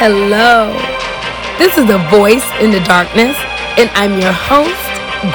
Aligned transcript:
Hello. 0.00 0.72
This 1.58 1.76
is 1.76 1.84
The 1.84 1.98
Voice 2.08 2.48
in 2.58 2.70
the 2.70 2.80
Darkness, 2.88 3.36
and 3.76 3.90
I'm 3.92 4.18
your 4.18 4.32
host, 4.32 4.80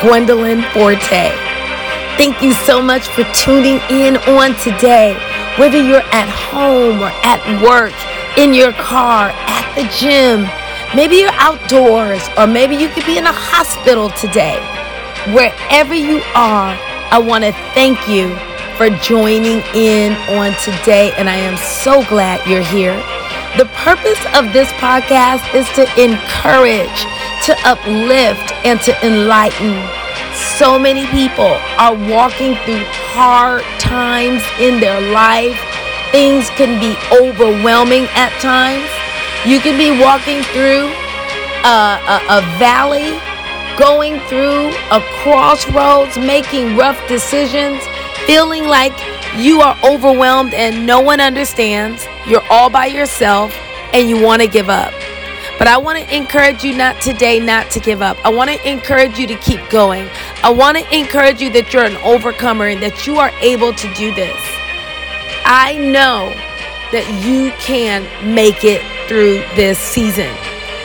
Gwendolyn 0.01 0.63
Forte. 0.73 1.29
Thank 2.17 2.41
you 2.41 2.51
so 2.51 2.81
much 2.81 3.07
for 3.09 3.23
tuning 3.25 3.79
in 3.91 4.17
on 4.25 4.55
today. 4.65 5.13
Whether 5.59 5.77
you're 5.77 6.01
at 6.09 6.27
home 6.27 6.99
or 6.99 7.13
at 7.21 7.45
work, 7.61 7.93
in 8.39 8.55
your 8.55 8.73
car, 8.73 9.29
at 9.45 9.69
the 9.77 9.85
gym, 9.93 10.49
maybe 10.95 11.17
you're 11.17 11.29
outdoors, 11.33 12.27
or 12.35 12.47
maybe 12.47 12.75
you 12.75 12.89
could 12.89 13.05
be 13.05 13.19
in 13.19 13.25
a 13.27 13.31
hospital 13.31 14.09
today. 14.17 14.57
Wherever 15.31 15.93
you 15.93 16.23
are, 16.33 16.73
I 17.13 17.19
want 17.19 17.43
to 17.43 17.51
thank 17.77 18.09
you 18.09 18.33
for 18.81 18.89
joining 19.05 19.61
in 19.75 20.13
on 20.33 20.57
today, 20.63 21.13
and 21.19 21.29
I 21.29 21.35
am 21.35 21.55
so 21.55 22.03
glad 22.09 22.41
you're 22.49 22.63
here. 22.63 22.99
The 23.57 23.65
purpose 23.67 24.19
of 24.35 24.51
this 24.51 24.67
podcast 24.83 25.55
is 25.55 25.65
to 25.79 25.87
encourage, 25.95 27.07
to 27.45 27.55
uplift, 27.63 28.51
and 28.65 28.81
to 28.81 28.91
enlighten. 28.99 29.79
So 30.59 30.77
many 30.77 31.07
people 31.07 31.55
are 31.79 31.95
walking 31.95 32.55
through 32.65 32.83
hard 33.15 33.63
times 33.79 34.43
in 34.59 34.81
their 34.81 34.99
life. 35.13 35.55
Things 36.11 36.49
can 36.59 36.81
be 36.83 36.99
overwhelming 37.15 38.07
at 38.11 38.35
times. 38.41 38.91
You 39.47 39.61
can 39.61 39.77
be 39.79 40.03
walking 40.03 40.43
through 40.51 40.91
a, 41.63 41.95
a, 42.11 42.17
a 42.27 42.41
valley, 42.59 43.15
going 43.79 44.19
through 44.27 44.75
a 44.91 44.99
crossroads, 45.23 46.17
making 46.17 46.75
rough 46.75 46.99
decisions, 47.07 47.79
feeling 48.27 48.65
like 48.65 48.91
you 49.37 49.61
are 49.61 49.77
overwhelmed 49.83 50.53
and 50.53 50.85
no 50.85 51.01
one 51.01 51.19
understands, 51.19 52.05
you're 52.27 52.45
all 52.49 52.69
by 52.69 52.85
yourself, 52.85 53.55
and 53.93 54.09
you 54.09 54.21
want 54.21 54.41
to 54.41 54.47
give 54.47 54.69
up. 54.69 54.93
But 55.57 55.67
I 55.67 55.77
want 55.77 55.99
to 55.99 56.15
encourage 56.15 56.63
you 56.63 56.75
not 56.75 57.01
today 57.01 57.39
not 57.39 57.71
to 57.71 57.79
give 57.79 58.01
up. 58.01 58.17
I 58.25 58.29
want 58.29 58.49
to 58.49 58.69
encourage 58.69 59.17
you 59.17 59.25
to 59.27 59.35
keep 59.35 59.61
going. 59.69 60.09
I 60.43 60.49
want 60.49 60.77
to 60.77 60.97
encourage 60.97 61.41
you 61.41 61.49
that 61.51 61.73
you're 61.73 61.85
an 61.85 61.95
overcomer 61.97 62.67
and 62.67 62.81
that 62.83 63.07
you 63.07 63.17
are 63.17 63.31
able 63.41 63.73
to 63.73 63.93
do 63.93 64.13
this. 64.13 64.37
I 65.45 65.77
know 65.77 66.33
that 66.91 67.07
you 67.25 67.51
can 67.59 68.03
make 68.33 68.63
it 68.63 68.81
through 69.07 69.43
this 69.55 69.79
season. 69.79 70.33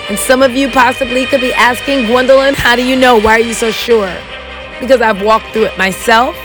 And 0.08 0.19
some 0.19 0.42
of 0.42 0.52
you 0.52 0.69
possibly 0.70 1.27
could 1.27 1.41
be 1.41 1.52
asking, 1.52 2.06
Gwendolyn, 2.06 2.55
how 2.55 2.77
do 2.77 2.84
you 2.84 2.96
know? 2.96 3.19
Why 3.19 3.33
are 3.33 3.41
you 3.41 3.55
so 3.55 3.70
sure? 3.70 4.12
Because 4.80 5.00
I've 5.00 5.22
walked 5.22 5.52
through 5.52 5.67
it 5.67 5.78
myself 5.78 6.36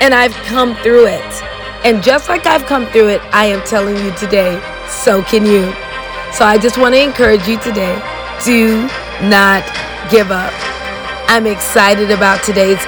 and 0.00 0.14
I've 0.14 0.34
come 0.46 0.74
through 0.76 1.06
it. 1.06 1.53
And 1.84 2.02
just 2.02 2.28
like 2.28 2.46
I've 2.46 2.64
come 2.64 2.86
through 2.86 3.08
it, 3.08 3.20
I 3.32 3.44
am 3.44 3.64
telling 3.66 3.96
you 3.96 4.10
today, 4.14 4.58
so 4.88 5.22
can 5.22 5.44
you. 5.44 5.72
So 6.32 6.44
I 6.44 6.58
just 6.58 6.78
want 6.78 6.94
to 6.94 7.00
encourage 7.02 7.46
you 7.46 7.58
today 7.60 7.94
do 8.42 8.88
not 9.22 9.62
give 10.10 10.30
up. 10.30 10.52
I'm 11.28 11.46
excited 11.46 12.10
about 12.10 12.42
today's 12.42 12.82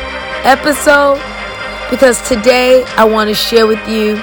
episode 0.45 1.21
because 1.91 2.21
today 2.29 2.85
I 2.97 3.05
want 3.05 3.29
to 3.29 3.35
share 3.35 3.67
with 3.67 3.87
you 3.89 4.17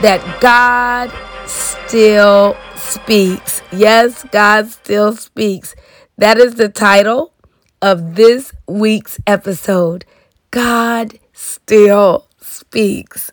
that 0.00 0.38
God 0.40 1.12
still 1.46 2.56
speaks. 2.76 3.62
Yes, 3.72 4.24
God 4.30 4.68
still 4.68 5.14
speaks. 5.14 5.74
That 6.16 6.38
is 6.38 6.54
the 6.54 6.68
title 6.68 7.34
of 7.82 8.14
this 8.14 8.52
week's 8.66 9.18
episode. 9.26 10.04
God 10.50 11.18
still 11.32 12.26
speaks. 12.40 13.32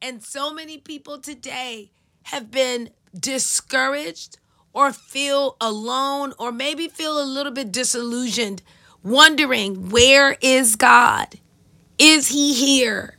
And 0.00 0.22
so 0.22 0.52
many 0.52 0.78
people 0.78 1.18
today 1.18 1.90
have 2.24 2.50
been 2.50 2.90
discouraged 3.18 4.38
or 4.72 4.92
feel 4.92 5.56
alone 5.60 6.34
or 6.38 6.52
maybe 6.52 6.88
feel 6.88 7.20
a 7.20 7.24
little 7.24 7.52
bit 7.52 7.72
disillusioned, 7.72 8.62
wondering, 9.02 9.90
where 9.90 10.36
is 10.40 10.76
God? 10.76 11.40
Is 11.98 12.28
he 12.28 12.54
here? 12.54 13.17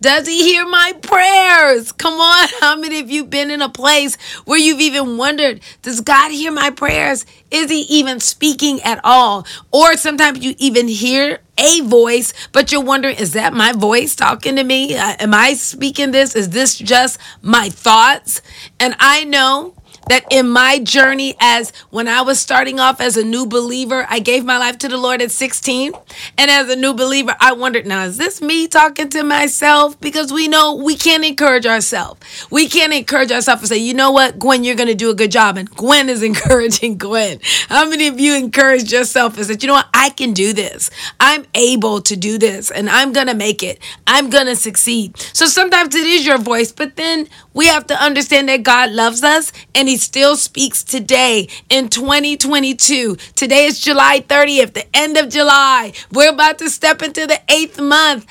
Does 0.00 0.26
he 0.26 0.42
hear 0.42 0.66
my 0.66 0.92
prayers? 1.00 1.92
Come 1.92 2.20
on. 2.20 2.48
How 2.60 2.76
many 2.76 3.00
of 3.00 3.10
you 3.10 3.24
been 3.24 3.50
in 3.50 3.62
a 3.62 3.68
place 3.68 4.16
where 4.44 4.58
you've 4.58 4.80
even 4.80 5.16
wondered, 5.16 5.60
does 5.82 6.00
God 6.00 6.30
hear 6.30 6.52
my 6.52 6.70
prayers? 6.70 7.24
Is 7.50 7.70
he 7.70 7.82
even 7.82 8.20
speaking 8.20 8.82
at 8.82 9.00
all? 9.04 9.46
Or 9.72 9.96
sometimes 9.96 10.44
you 10.44 10.54
even 10.58 10.88
hear 10.88 11.38
a 11.56 11.80
voice, 11.82 12.32
but 12.52 12.72
you're 12.72 12.80
wondering, 12.80 13.16
is 13.16 13.32
that 13.32 13.52
my 13.52 13.72
voice 13.72 14.14
talking 14.14 14.56
to 14.56 14.64
me? 14.64 14.96
Uh, 14.96 15.16
am 15.20 15.32
I 15.32 15.54
speaking 15.54 16.10
this? 16.10 16.34
Is 16.34 16.50
this 16.50 16.76
just 16.76 17.18
my 17.42 17.68
thoughts? 17.68 18.42
And 18.80 18.96
I 18.98 19.24
know 19.24 19.74
that 20.08 20.24
in 20.30 20.48
my 20.48 20.78
journey 20.78 21.34
as 21.40 21.72
when 21.90 22.08
I 22.08 22.22
was 22.22 22.40
starting 22.40 22.80
off 22.80 23.00
as 23.00 23.16
a 23.16 23.24
new 23.24 23.46
believer, 23.46 24.06
I 24.08 24.18
gave 24.18 24.44
my 24.44 24.58
life 24.58 24.78
to 24.78 24.88
the 24.88 24.98
Lord 24.98 25.22
at 25.22 25.30
16. 25.30 25.92
And 26.38 26.50
as 26.50 26.68
a 26.68 26.76
new 26.76 26.94
believer, 26.94 27.34
I 27.40 27.52
wondered, 27.52 27.86
now 27.86 28.04
is 28.04 28.16
this 28.16 28.40
me 28.42 28.66
talking 28.66 29.08
to 29.10 29.22
myself? 29.22 30.00
Because 30.00 30.32
we 30.32 30.48
know 30.48 30.74
we 30.74 30.96
can't 30.96 31.24
encourage 31.24 31.66
ourselves. 31.66 32.20
We 32.50 32.68
can't 32.68 32.92
encourage 32.92 33.32
ourselves 33.32 33.62
and 33.62 33.68
say, 33.68 33.78
you 33.78 33.94
know 33.94 34.10
what, 34.10 34.38
Gwen, 34.38 34.64
you're 34.64 34.76
going 34.76 34.88
to 34.88 34.94
do 34.94 35.10
a 35.10 35.14
good 35.14 35.30
job. 35.30 35.56
And 35.56 35.70
Gwen 35.70 36.08
is 36.08 36.22
encouraging 36.34 36.98
Gwen. 36.98 37.40
How 37.68 37.88
many 37.88 38.06
of 38.08 38.18
you 38.20 38.34
encouraged 38.34 38.92
yourself 38.92 39.36
and 39.36 39.46
said, 39.46 39.62
you 39.62 39.66
know 39.66 39.74
what, 39.74 39.88
I 39.94 40.10
can 40.10 40.32
do 40.32 40.52
this. 40.52 40.90
I'm 41.20 41.46
able 41.54 42.00
to 42.02 42.16
do 42.16 42.38
this 42.38 42.70
and 42.70 42.88
I'm 42.88 43.12
going 43.12 43.26
to 43.28 43.34
make 43.34 43.62
it. 43.62 43.78
I'm 44.06 44.30
going 44.30 44.46
to 44.46 44.56
succeed. 44.56 45.16
So 45.16 45.46
sometimes 45.46 45.94
it 45.94 46.06
is 46.06 46.26
your 46.26 46.38
voice, 46.38 46.72
but 46.72 46.96
then 46.96 47.28
we 47.54 47.66
have 47.66 47.86
to 47.86 47.94
understand 47.94 48.48
that 48.48 48.62
God 48.62 48.90
loves 48.90 49.22
us 49.22 49.52
and 49.74 49.88
He 49.88 49.96
still 49.96 50.36
speaks 50.36 50.82
today 50.82 51.48
in 51.70 51.88
2022. 51.88 53.16
Today 53.34 53.66
is 53.66 53.80
July 53.80 54.20
30th, 54.20 54.74
the 54.74 54.86
end 54.94 55.16
of 55.16 55.30
July. 55.30 55.92
We're 56.12 56.30
about 56.30 56.58
to 56.58 56.68
step 56.68 57.00
into 57.00 57.26
the 57.26 57.40
eighth 57.48 57.80
month. 57.80 58.26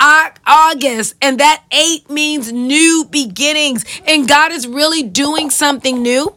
August, 0.00 1.16
and 1.20 1.40
that 1.40 1.64
eight 1.72 2.08
means 2.08 2.52
new 2.52 3.04
beginnings, 3.10 3.84
and 4.06 4.28
God 4.28 4.52
is 4.52 4.64
really 4.64 5.02
doing 5.02 5.50
something 5.50 6.02
new. 6.02 6.32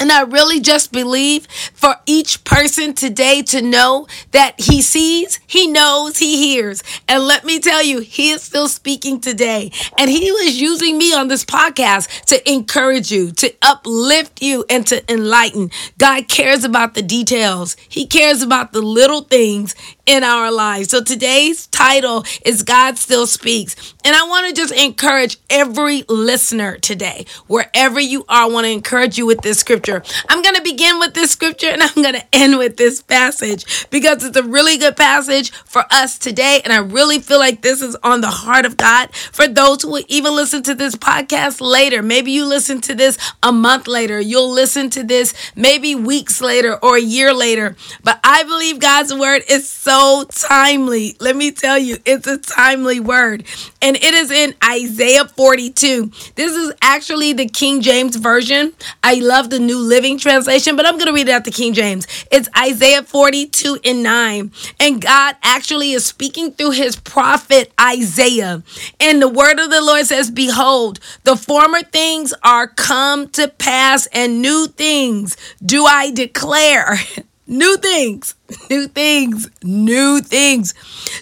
And 0.00 0.10
I 0.10 0.22
really 0.22 0.60
just 0.60 0.92
believe 0.92 1.46
for 1.74 1.96
each 2.06 2.42
person 2.44 2.94
today 2.94 3.42
to 3.42 3.60
know 3.60 4.06
that 4.32 4.58
he 4.58 4.80
sees, 4.80 5.38
he 5.46 5.66
knows, 5.66 6.18
he 6.18 6.38
hears. 6.38 6.82
And 7.06 7.24
let 7.24 7.44
me 7.44 7.60
tell 7.60 7.82
you, 7.82 8.00
he 8.00 8.30
is 8.30 8.42
still 8.42 8.68
speaking 8.68 9.20
today. 9.20 9.70
And 9.98 10.10
he 10.10 10.32
was 10.32 10.58
using 10.58 10.96
me 10.96 11.12
on 11.12 11.28
this 11.28 11.44
podcast 11.44 12.24
to 12.24 12.50
encourage 12.50 13.12
you, 13.12 13.30
to 13.32 13.54
uplift 13.60 14.40
you, 14.42 14.64
and 14.70 14.86
to 14.86 15.12
enlighten. 15.12 15.70
God 15.98 16.28
cares 16.28 16.64
about 16.64 16.94
the 16.94 17.02
details, 17.02 17.76
he 17.88 18.06
cares 18.06 18.40
about 18.40 18.72
the 18.72 18.82
little 18.82 19.22
things 19.22 19.74
in 20.10 20.24
our 20.24 20.50
lives. 20.50 20.90
So 20.90 21.00
today's 21.04 21.68
title 21.68 22.24
is 22.44 22.64
God 22.64 22.98
Still 22.98 23.28
Speaks. 23.28 23.94
And 24.04 24.16
I 24.16 24.24
want 24.24 24.48
to 24.48 24.52
just 24.52 24.74
encourage 24.74 25.38
every 25.48 26.02
listener 26.08 26.78
today, 26.78 27.26
wherever 27.46 28.00
you 28.00 28.22
are, 28.22 28.42
I 28.42 28.46
want 28.46 28.64
to 28.66 28.72
encourage 28.72 29.18
you 29.18 29.26
with 29.26 29.42
this 29.42 29.60
scripture. 29.60 30.02
I'm 30.28 30.42
going 30.42 30.56
to 30.56 30.62
begin 30.62 30.98
with 30.98 31.14
this 31.14 31.30
scripture 31.30 31.68
and 31.68 31.80
I'm 31.82 32.02
going 32.02 32.16
to 32.16 32.24
end 32.32 32.58
with 32.58 32.76
this 32.76 33.02
passage 33.02 33.88
because 33.90 34.24
it's 34.24 34.36
a 34.36 34.42
really 34.42 34.78
good 34.78 34.96
passage 34.96 35.52
for 35.52 35.84
us 35.92 36.18
today. 36.18 36.60
And 36.64 36.72
I 36.72 36.78
really 36.78 37.20
feel 37.20 37.38
like 37.38 37.62
this 37.62 37.80
is 37.80 37.96
on 38.02 38.20
the 38.20 38.30
heart 38.30 38.64
of 38.64 38.76
God 38.76 39.14
for 39.14 39.46
those 39.46 39.82
who 39.82 39.92
will 39.92 40.04
even 40.08 40.34
listen 40.34 40.64
to 40.64 40.74
this 40.74 40.96
podcast 40.96 41.60
later. 41.60 42.02
Maybe 42.02 42.32
you 42.32 42.46
listen 42.46 42.80
to 42.80 42.96
this 42.96 43.16
a 43.44 43.52
month 43.52 43.86
later. 43.86 44.18
You'll 44.18 44.50
listen 44.50 44.90
to 44.90 45.04
this 45.04 45.34
maybe 45.54 45.94
weeks 45.94 46.40
later 46.40 46.76
or 46.82 46.96
a 46.96 47.00
year 47.00 47.32
later. 47.32 47.76
But 48.02 48.18
I 48.24 48.42
believe 48.42 48.80
God's 48.80 49.14
word 49.14 49.42
is 49.48 49.68
so 49.68 49.99
timely. 50.30 51.16
Let 51.20 51.36
me 51.36 51.50
tell 51.50 51.78
you, 51.78 51.98
it's 52.04 52.26
a 52.26 52.38
timely 52.38 53.00
word. 53.00 53.44
And 53.82 53.96
it 53.96 54.14
is 54.14 54.30
in 54.30 54.54
Isaiah 54.64 55.26
42. 55.26 56.10
This 56.34 56.54
is 56.56 56.72
actually 56.82 57.32
the 57.32 57.46
King 57.46 57.80
James 57.80 58.16
Version. 58.16 58.72
I 59.02 59.16
love 59.16 59.50
the 59.50 59.58
New 59.58 59.78
Living 59.78 60.18
Translation, 60.18 60.76
but 60.76 60.86
I'm 60.86 60.94
going 60.94 61.06
to 61.06 61.12
read 61.12 61.28
it 61.28 61.32
out 61.32 61.44
the 61.44 61.50
King 61.50 61.74
James. 61.74 62.06
It's 62.30 62.48
Isaiah 62.56 63.02
42 63.02 63.78
and 63.84 64.02
9. 64.02 64.52
And 64.80 65.00
God 65.00 65.36
actually 65.42 65.92
is 65.92 66.04
speaking 66.06 66.52
through 66.52 66.72
his 66.72 66.96
prophet 66.96 67.72
Isaiah. 67.80 68.62
And 68.98 69.20
the 69.20 69.28
word 69.28 69.58
of 69.58 69.70
the 69.70 69.82
Lord 69.82 70.06
says, 70.06 70.30
Behold, 70.30 71.00
the 71.24 71.36
former 71.36 71.82
things 71.82 72.32
are 72.42 72.66
come 72.66 73.28
to 73.30 73.48
pass, 73.48 74.06
and 74.12 74.40
new 74.40 74.66
things 74.66 75.36
do 75.64 75.84
I 75.84 76.10
declare. 76.10 76.98
new 77.50 77.76
things, 77.76 78.34
new 78.70 78.86
things, 78.88 79.50
new 79.62 80.20
things. 80.20 80.72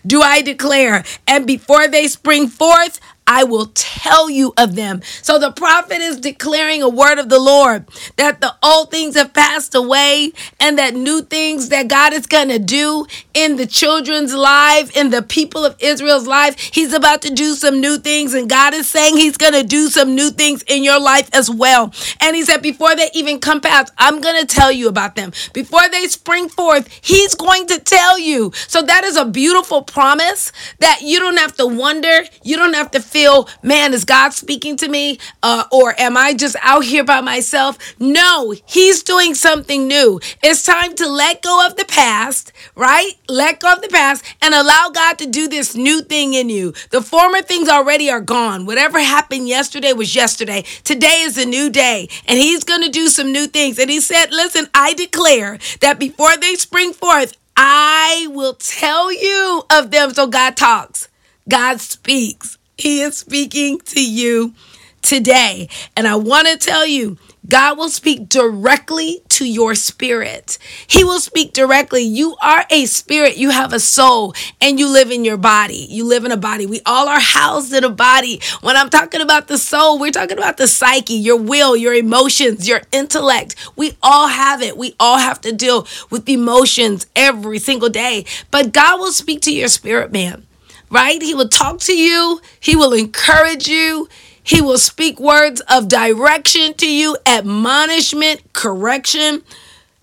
Do 0.06 0.22
I 0.22 0.42
declare. 0.42 1.04
And 1.26 1.46
before 1.46 1.88
they 1.88 2.06
spring 2.06 2.46
forth, 2.48 3.00
I 3.28 3.44
will 3.44 3.66
tell 3.74 4.30
you 4.30 4.54
of 4.56 4.74
them. 4.74 5.02
So 5.22 5.38
the 5.38 5.52
prophet 5.52 6.00
is 6.00 6.18
declaring 6.18 6.82
a 6.82 6.88
word 6.88 7.18
of 7.18 7.28
the 7.28 7.38
Lord 7.38 7.86
that 8.16 8.40
the 8.40 8.54
old 8.62 8.90
things 8.90 9.16
have 9.16 9.34
passed 9.34 9.74
away 9.74 10.32
and 10.58 10.78
that 10.78 10.94
new 10.94 11.20
things 11.20 11.68
that 11.68 11.88
God 11.88 12.14
is 12.14 12.26
going 12.26 12.48
to 12.48 12.58
do 12.58 13.06
in 13.34 13.56
the 13.56 13.66
children's 13.66 14.34
life, 14.34 14.96
in 14.96 15.10
the 15.10 15.22
people 15.22 15.64
of 15.66 15.76
Israel's 15.78 16.26
life. 16.26 16.58
He's 16.58 16.94
about 16.94 17.20
to 17.22 17.30
do 17.30 17.52
some 17.54 17.80
new 17.80 17.98
things, 17.98 18.32
and 18.32 18.48
God 18.48 18.72
is 18.72 18.88
saying 18.88 19.18
He's 19.18 19.36
going 19.36 19.52
to 19.52 19.62
do 19.62 19.88
some 19.88 20.14
new 20.14 20.30
things 20.30 20.64
in 20.66 20.82
your 20.82 20.98
life 20.98 21.28
as 21.34 21.50
well. 21.50 21.92
And 22.20 22.34
He 22.34 22.44
said, 22.44 22.62
before 22.62 22.96
they 22.96 23.10
even 23.12 23.40
come 23.40 23.60
past, 23.60 23.92
I'm 23.98 24.22
going 24.22 24.40
to 24.40 24.46
tell 24.46 24.72
you 24.72 24.88
about 24.88 25.16
them. 25.16 25.32
Before 25.52 25.86
they 25.90 26.06
spring 26.06 26.48
forth, 26.48 26.88
He's 27.02 27.34
going 27.34 27.66
to 27.66 27.78
tell 27.78 28.18
you. 28.18 28.52
So 28.68 28.80
that 28.80 29.04
is 29.04 29.18
a 29.18 29.26
beautiful 29.26 29.82
promise 29.82 30.50
that 30.78 31.02
you 31.02 31.18
don't 31.18 31.36
have 31.36 31.54
to 31.56 31.66
wonder. 31.66 32.22
You 32.42 32.56
don't 32.56 32.74
have 32.74 32.90
to 32.92 33.00
feel, 33.18 33.48
man, 33.64 33.92
is 33.92 34.04
God 34.04 34.32
speaking 34.32 34.76
to 34.76 34.88
me? 34.88 35.18
Uh, 35.42 35.64
or 35.72 35.92
am 35.98 36.16
I 36.16 36.34
just 36.34 36.54
out 36.62 36.84
here 36.84 37.02
by 37.02 37.20
myself? 37.20 37.76
No, 37.98 38.54
He's 38.64 39.02
doing 39.02 39.34
something 39.34 39.88
new. 39.88 40.20
It's 40.40 40.62
time 40.62 40.94
to 40.96 41.08
let 41.08 41.42
go 41.42 41.66
of 41.66 41.74
the 41.74 41.84
past, 41.84 42.52
right? 42.76 43.12
Let 43.28 43.58
go 43.58 43.72
of 43.72 43.82
the 43.82 43.88
past 43.88 44.24
and 44.40 44.54
allow 44.54 44.90
God 44.94 45.18
to 45.18 45.26
do 45.26 45.48
this 45.48 45.74
new 45.74 46.00
thing 46.00 46.34
in 46.34 46.48
you. 46.48 46.74
The 46.90 47.02
former 47.02 47.42
things 47.42 47.68
already 47.68 48.08
are 48.08 48.20
gone. 48.20 48.66
Whatever 48.66 49.00
happened 49.00 49.48
yesterday 49.48 49.92
was 49.92 50.14
yesterday. 50.14 50.62
Today 50.84 51.22
is 51.22 51.36
a 51.36 51.44
new 51.44 51.70
day, 51.70 52.08
and 52.28 52.38
He's 52.38 52.62
going 52.62 52.82
to 52.82 52.88
do 52.88 53.08
some 53.08 53.32
new 53.32 53.48
things. 53.48 53.80
And 53.80 53.90
He 53.90 54.00
said, 54.00 54.26
Listen, 54.30 54.68
I 54.74 54.94
declare 54.94 55.58
that 55.80 55.98
before 55.98 56.36
they 56.36 56.54
spring 56.54 56.92
forth, 56.92 57.36
I 57.56 58.28
will 58.30 58.54
tell 58.54 59.12
you 59.12 59.64
of 59.70 59.90
them. 59.90 60.14
So 60.14 60.28
God 60.28 60.56
talks, 60.56 61.08
God 61.48 61.80
speaks. 61.80 62.57
He 62.78 63.02
is 63.02 63.18
speaking 63.18 63.80
to 63.80 64.04
you 64.04 64.54
today. 65.02 65.68
And 65.96 66.06
I 66.06 66.14
want 66.14 66.46
to 66.46 66.56
tell 66.56 66.86
you, 66.86 67.18
God 67.48 67.78
will 67.78 67.88
speak 67.88 68.28
directly 68.28 69.22
to 69.30 69.46
your 69.46 69.74
spirit. 69.74 70.58
He 70.86 71.02
will 71.02 71.18
speak 71.18 71.52
directly. 71.52 72.02
You 72.02 72.36
are 72.42 72.66
a 72.70 72.84
spirit, 72.86 73.36
you 73.36 73.50
have 73.50 73.72
a 73.72 73.80
soul, 73.80 74.34
and 74.60 74.78
you 74.78 74.86
live 74.88 75.10
in 75.10 75.24
your 75.24 75.38
body. 75.38 75.86
You 75.88 76.04
live 76.04 76.24
in 76.24 76.32
a 76.32 76.36
body. 76.36 76.66
We 76.66 76.80
all 76.84 77.08
are 77.08 77.20
housed 77.20 77.72
in 77.72 77.84
a 77.84 77.90
body. 77.90 78.40
When 78.60 78.76
I'm 78.76 78.90
talking 78.90 79.22
about 79.22 79.48
the 79.48 79.58
soul, 79.58 79.98
we're 79.98 80.10
talking 80.12 80.38
about 80.38 80.56
the 80.58 80.68
psyche, 80.68 81.14
your 81.14 81.38
will, 81.38 81.74
your 81.76 81.94
emotions, 81.94 82.68
your 82.68 82.82
intellect. 82.92 83.56
We 83.76 83.96
all 84.02 84.28
have 84.28 84.62
it. 84.62 84.76
We 84.76 84.94
all 85.00 85.18
have 85.18 85.40
to 85.42 85.52
deal 85.52 85.86
with 86.10 86.28
emotions 86.28 87.06
every 87.16 87.58
single 87.58 87.88
day. 87.88 88.26
But 88.50 88.72
God 88.72 89.00
will 89.00 89.12
speak 89.12 89.40
to 89.42 89.54
your 89.54 89.68
spirit, 89.68 90.12
man, 90.12 90.44
right? 90.90 91.20
He 91.20 91.34
will 91.34 91.48
talk 91.48 91.80
to 91.80 91.96
you, 91.96 92.40
He 92.60 92.76
will 92.76 92.92
encourage 92.92 93.68
you. 93.68 94.08
He 94.42 94.62
will 94.62 94.78
speak 94.78 95.20
words 95.20 95.60
of 95.68 95.88
direction 95.88 96.72
to 96.78 96.90
you, 96.90 97.18
admonishment, 97.26 98.40
correction, 98.54 99.42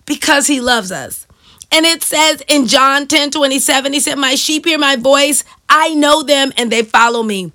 because 0.04 0.46
he 0.46 0.60
loves 0.60 0.92
us. 0.92 1.26
And 1.72 1.84
it 1.84 2.04
says 2.04 2.44
in 2.46 2.68
John 2.68 3.08
10 3.08 3.32
27, 3.32 3.92
he 3.92 3.98
said, 3.98 4.14
My 4.14 4.36
sheep 4.36 4.64
hear 4.66 4.78
my 4.78 4.94
voice. 4.94 5.42
I 5.68 5.94
know 5.94 6.22
them 6.22 6.52
and 6.56 6.70
they 6.70 6.82
follow 6.82 7.24
me. 7.24 7.50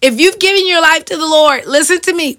If 0.00 0.20
you've 0.20 0.38
given 0.38 0.68
your 0.68 0.80
life 0.80 1.04
to 1.06 1.16
the 1.16 1.26
Lord, 1.26 1.66
listen 1.66 2.00
to 2.02 2.14
me. 2.14 2.38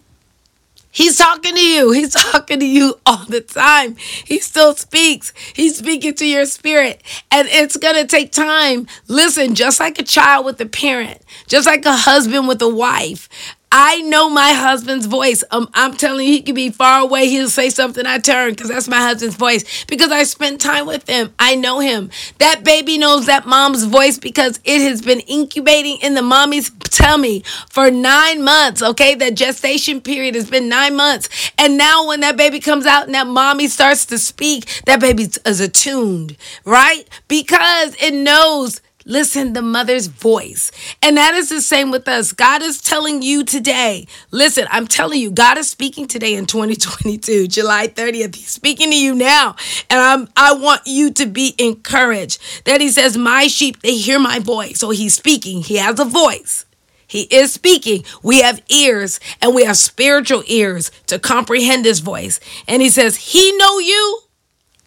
He's 0.97 1.15
talking 1.15 1.53
to 1.53 1.61
you. 1.61 1.91
He's 1.91 2.13
talking 2.31 2.59
to 2.59 2.65
you 2.65 2.99
all 3.05 3.23
the 3.25 3.41
time. 3.41 3.97
He 3.97 4.39
still 4.39 4.73
speaks. 4.73 5.31
He's 5.53 5.77
speaking 5.77 6.15
to 6.15 6.25
your 6.25 6.47
spirit. 6.47 7.03
And 7.29 7.47
it's 7.49 7.77
going 7.77 7.93
to 7.97 8.07
take 8.07 8.31
time. 8.31 8.87
Listen, 9.07 9.53
just 9.53 9.79
like 9.79 9.99
a 9.99 10.03
child 10.03 10.47
with 10.47 10.59
a 10.59 10.65
parent, 10.65 11.21
just 11.45 11.67
like 11.67 11.85
a 11.85 11.95
husband 11.95 12.47
with 12.47 12.63
a 12.63 12.67
wife, 12.67 13.29
I 13.71 14.01
know 14.01 14.29
my 14.29 14.53
husband's 14.53 15.05
voice. 15.07 15.43
Um, 15.51 15.69
I'm 15.73 15.93
telling 15.93 16.25
you, 16.25 16.31
he 16.31 16.41
could 16.41 16.55
be 16.55 16.69
far 16.69 17.01
away. 17.01 17.27
He'll 17.27 17.49
say 17.49 17.69
something. 17.69 18.05
I 18.05 18.17
turn 18.17 18.51
because 18.51 18.69
that's 18.69 18.87
my 18.87 18.97
husband's 18.97 19.35
voice 19.35 19.85
because 19.85 20.09
I 20.11 20.23
spent 20.23 20.61
time 20.61 20.85
with 20.85 21.07
him. 21.07 21.33
I 21.37 21.55
know 21.55 21.79
him. 21.79 22.09
That 22.39 22.63
baby 22.63 22.97
knows 22.97 23.25
that 23.25 23.45
mom's 23.45 23.83
voice 23.83 24.17
because 24.19 24.59
it 24.63 24.81
has 24.81 25.01
been 25.01 25.19
incubating 25.21 25.97
in 26.01 26.13
the 26.13 26.21
mommy's 26.21 26.69
tummy 26.69 27.43
for 27.69 27.91
nine 27.91 28.41
months. 28.41 28.81
Okay, 28.81 29.15
that 29.15 29.35
gestation 29.35 29.99
period 29.99 30.35
has 30.35 30.49
been 30.49 30.69
nine 30.69 30.95
months, 30.95 31.51
and 31.57 31.77
now 31.77 32.07
when 32.07 32.21
that 32.21 32.37
baby 32.37 32.59
comes 32.59 32.85
out 32.85 33.05
and 33.05 33.15
that 33.15 33.27
mommy 33.27 33.67
starts 33.67 34.05
to 34.07 34.17
speak, 34.17 34.83
that 34.85 35.01
baby 35.01 35.27
is 35.45 35.59
attuned, 35.59 36.37
right? 36.63 37.03
Because 37.27 37.95
it 38.01 38.13
knows 38.13 38.81
Listen, 39.07 39.53
the 39.53 39.61
mother's 39.61 40.07
voice. 40.07 40.69
And 41.01 41.15
that 41.15 41.33
is 41.33 41.47
the 41.47 41.61
same 41.61 41.91
with 41.91 42.09
us. 42.09 42.33
God 42.33 42.61
is 42.61 42.81
telling 42.81 43.21
you 43.21 43.45
today. 43.45 44.05
Listen, 44.31 44.67
I'm 44.69 44.85
telling 44.85 45.21
you, 45.21 45.31
God 45.31 45.57
is 45.57 45.69
speaking 45.69 46.07
today 46.07 46.35
in 46.35 46.45
2022, 46.45 47.47
July 47.47 47.87
30th. 47.87 48.35
He's 48.35 48.49
speaking 48.49 48.89
to 48.91 48.97
you 48.97 49.15
now. 49.15 49.55
And 49.89 50.01
I'm 50.01 50.27
I 50.35 50.53
want 50.53 50.81
you 50.85 51.11
to 51.11 51.25
be 51.25 51.55
encouraged 51.57 52.41
that 52.65 52.81
he 52.81 52.89
says, 52.89 53.15
"My 53.17 53.47
sheep, 53.47 53.81
they 53.81 53.95
hear 53.95 54.19
my 54.19 54.39
voice." 54.39 54.79
So 54.79 54.89
he's 54.89 55.13
speaking. 55.13 55.61
He 55.61 55.77
has 55.77 56.01
a 56.01 56.05
voice. 56.05 56.65
He 57.07 57.21
is 57.31 57.53
speaking. 57.53 58.03
We 58.21 58.41
have 58.41 58.61
ears 58.67 59.21
and 59.41 59.55
we 59.55 59.63
have 59.63 59.77
spiritual 59.77 60.43
ears 60.47 60.91
to 61.07 61.17
comprehend 61.17 61.85
his 61.85 62.01
voice. 62.01 62.41
And 62.67 62.81
he 62.81 62.89
says, 62.89 63.15
He 63.15 63.55
know 63.55 63.79
you. 63.79 64.19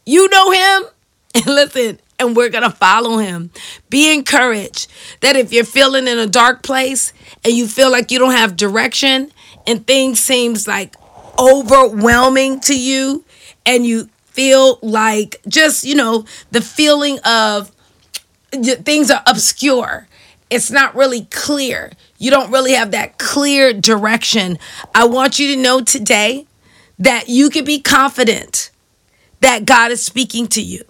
You 0.05 0.28
know 0.28 0.50
him. 0.50 0.82
And 1.32 1.46
listen, 1.46 2.00
and 2.20 2.37
we're 2.37 2.50
going 2.50 2.62
to 2.62 2.70
follow 2.70 3.17
him. 3.17 3.50
Be 3.88 4.12
encouraged 4.12 4.90
that 5.20 5.34
if 5.34 5.52
you're 5.52 5.64
feeling 5.64 6.06
in 6.06 6.19
a 6.19 6.26
dark 6.26 6.62
place 6.62 7.12
and 7.44 7.55
you 7.55 7.67
feel 7.67 7.90
like 7.90 8.11
you 8.11 8.19
don't 8.19 8.37
have 8.37 8.56
direction 8.56 9.32
and 9.67 9.87
things 9.87 10.20
seems 10.20 10.69
like 10.69 10.94
overwhelming 11.38 12.61
to 12.61 12.78
you 12.78 13.25
and 13.64 13.87
you 13.87 14.08
feel 14.26 14.78
like 14.82 15.40
just, 15.49 15.82
you 15.84 15.94
know, 15.94 16.25
the 16.50 16.61
feeling 16.61 17.19
of 17.25 17.72
things 18.52 19.11
are 19.11 19.22
obscure. 19.26 20.06
It's 20.50 20.70
not 20.70 20.94
really 20.94 21.22
clear. 21.31 21.93
You 22.19 22.31
don't 22.31 22.50
really 22.50 22.72
have 22.72 22.90
that 22.90 23.19
clear 23.19 23.72
direction. 23.72 24.58
I 24.94 25.06
want 25.06 25.38
you 25.38 25.55
to 25.55 25.61
know 25.61 25.81
today 25.81 26.46
that 26.99 27.28
you 27.28 27.49
can 27.49 27.64
be 27.64 27.81
confident 27.81 28.70
that 29.40 29.64
God 29.64 29.90
is 29.90 30.05
speaking 30.05 30.46
to 30.49 30.61
you 30.61 30.84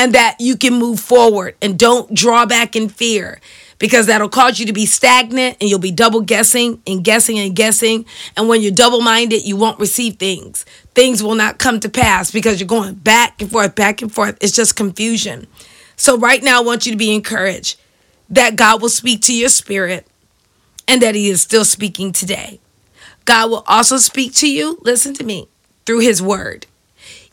and 0.00 0.14
that 0.14 0.36
you 0.40 0.56
can 0.56 0.72
move 0.72 0.98
forward 0.98 1.54
and 1.60 1.78
don't 1.78 2.14
draw 2.14 2.46
back 2.46 2.74
in 2.74 2.88
fear 2.88 3.38
because 3.78 4.06
that'll 4.06 4.30
cause 4.30 4.58
you 4.58 4.64
to 4.64 4.72
be 4.72 4.86
stagnant 4.86 5.58
and 5.60 5.68
you'll 5.68 5.78
be 5.78 5.92
double 5.92 6.22
guessing 6.22 6.80
and 6.86 7.04
guessing 7.04 7.38
and 7.38 7.54
guessing. 7.54 8.06
And 8.34 8.48
when 8.48 8.62
you're 8.62 8.72
double 8.72 9.02
minded, 9.02 9.44
you 9.44 9.56
won't 9.56 9.78
receive 9.78 10.16
things. 10.16 10.64
Things 10.94 11.22
will 11.22 11.34
not 11.34 11.58
come 11.58 11.80
to 11.80 11.90
pass 11.90 12.30
because 12.30 12.58
you're 12.58 12.66
going 12.66 12.94
back 12.94 13.42
and 13.42 13.50
forth, 13.50 13.74
back 13.74 14.00
and 14.00 14.10
forth. 14.10 14.38
It's 14.40 14.56
just 14.56 14.74
confusion. 14.74 15.46
So, 15.96 16.16
right 16.16 16.42
now, 16.42 16.60
I 16.60 16.64
want 16.64 16.86
you 16.86 16.92
to 16.92 16.98
be 16.98 17.14
encouraged 17.14 17.78
that 18.30 18.56
God 18.56 18.80
will 18.80 18.88
speak 18.88 19.20
to 19.22 19.34
your 19.34 19.50
spirit 19.50 20.06
and 20.88 21.02
that 21.02 21.14
He 21.14 21.28
is 21.28 21.42
still 21.42 21.66
speaking 21.66 22.12
today. 22.12 22.58
God 23.26 23.50
will 23.50 23.64
also 23.66 23.98
speak 23.98 24.32
to 24.36 24.50
you, 24.50 24.78
listen 24.80 25.12
to 25.12 25.24
me, 25.24 25.48
through 25.84 25.98
His 25.98 26.22
Word. 26.22 26.66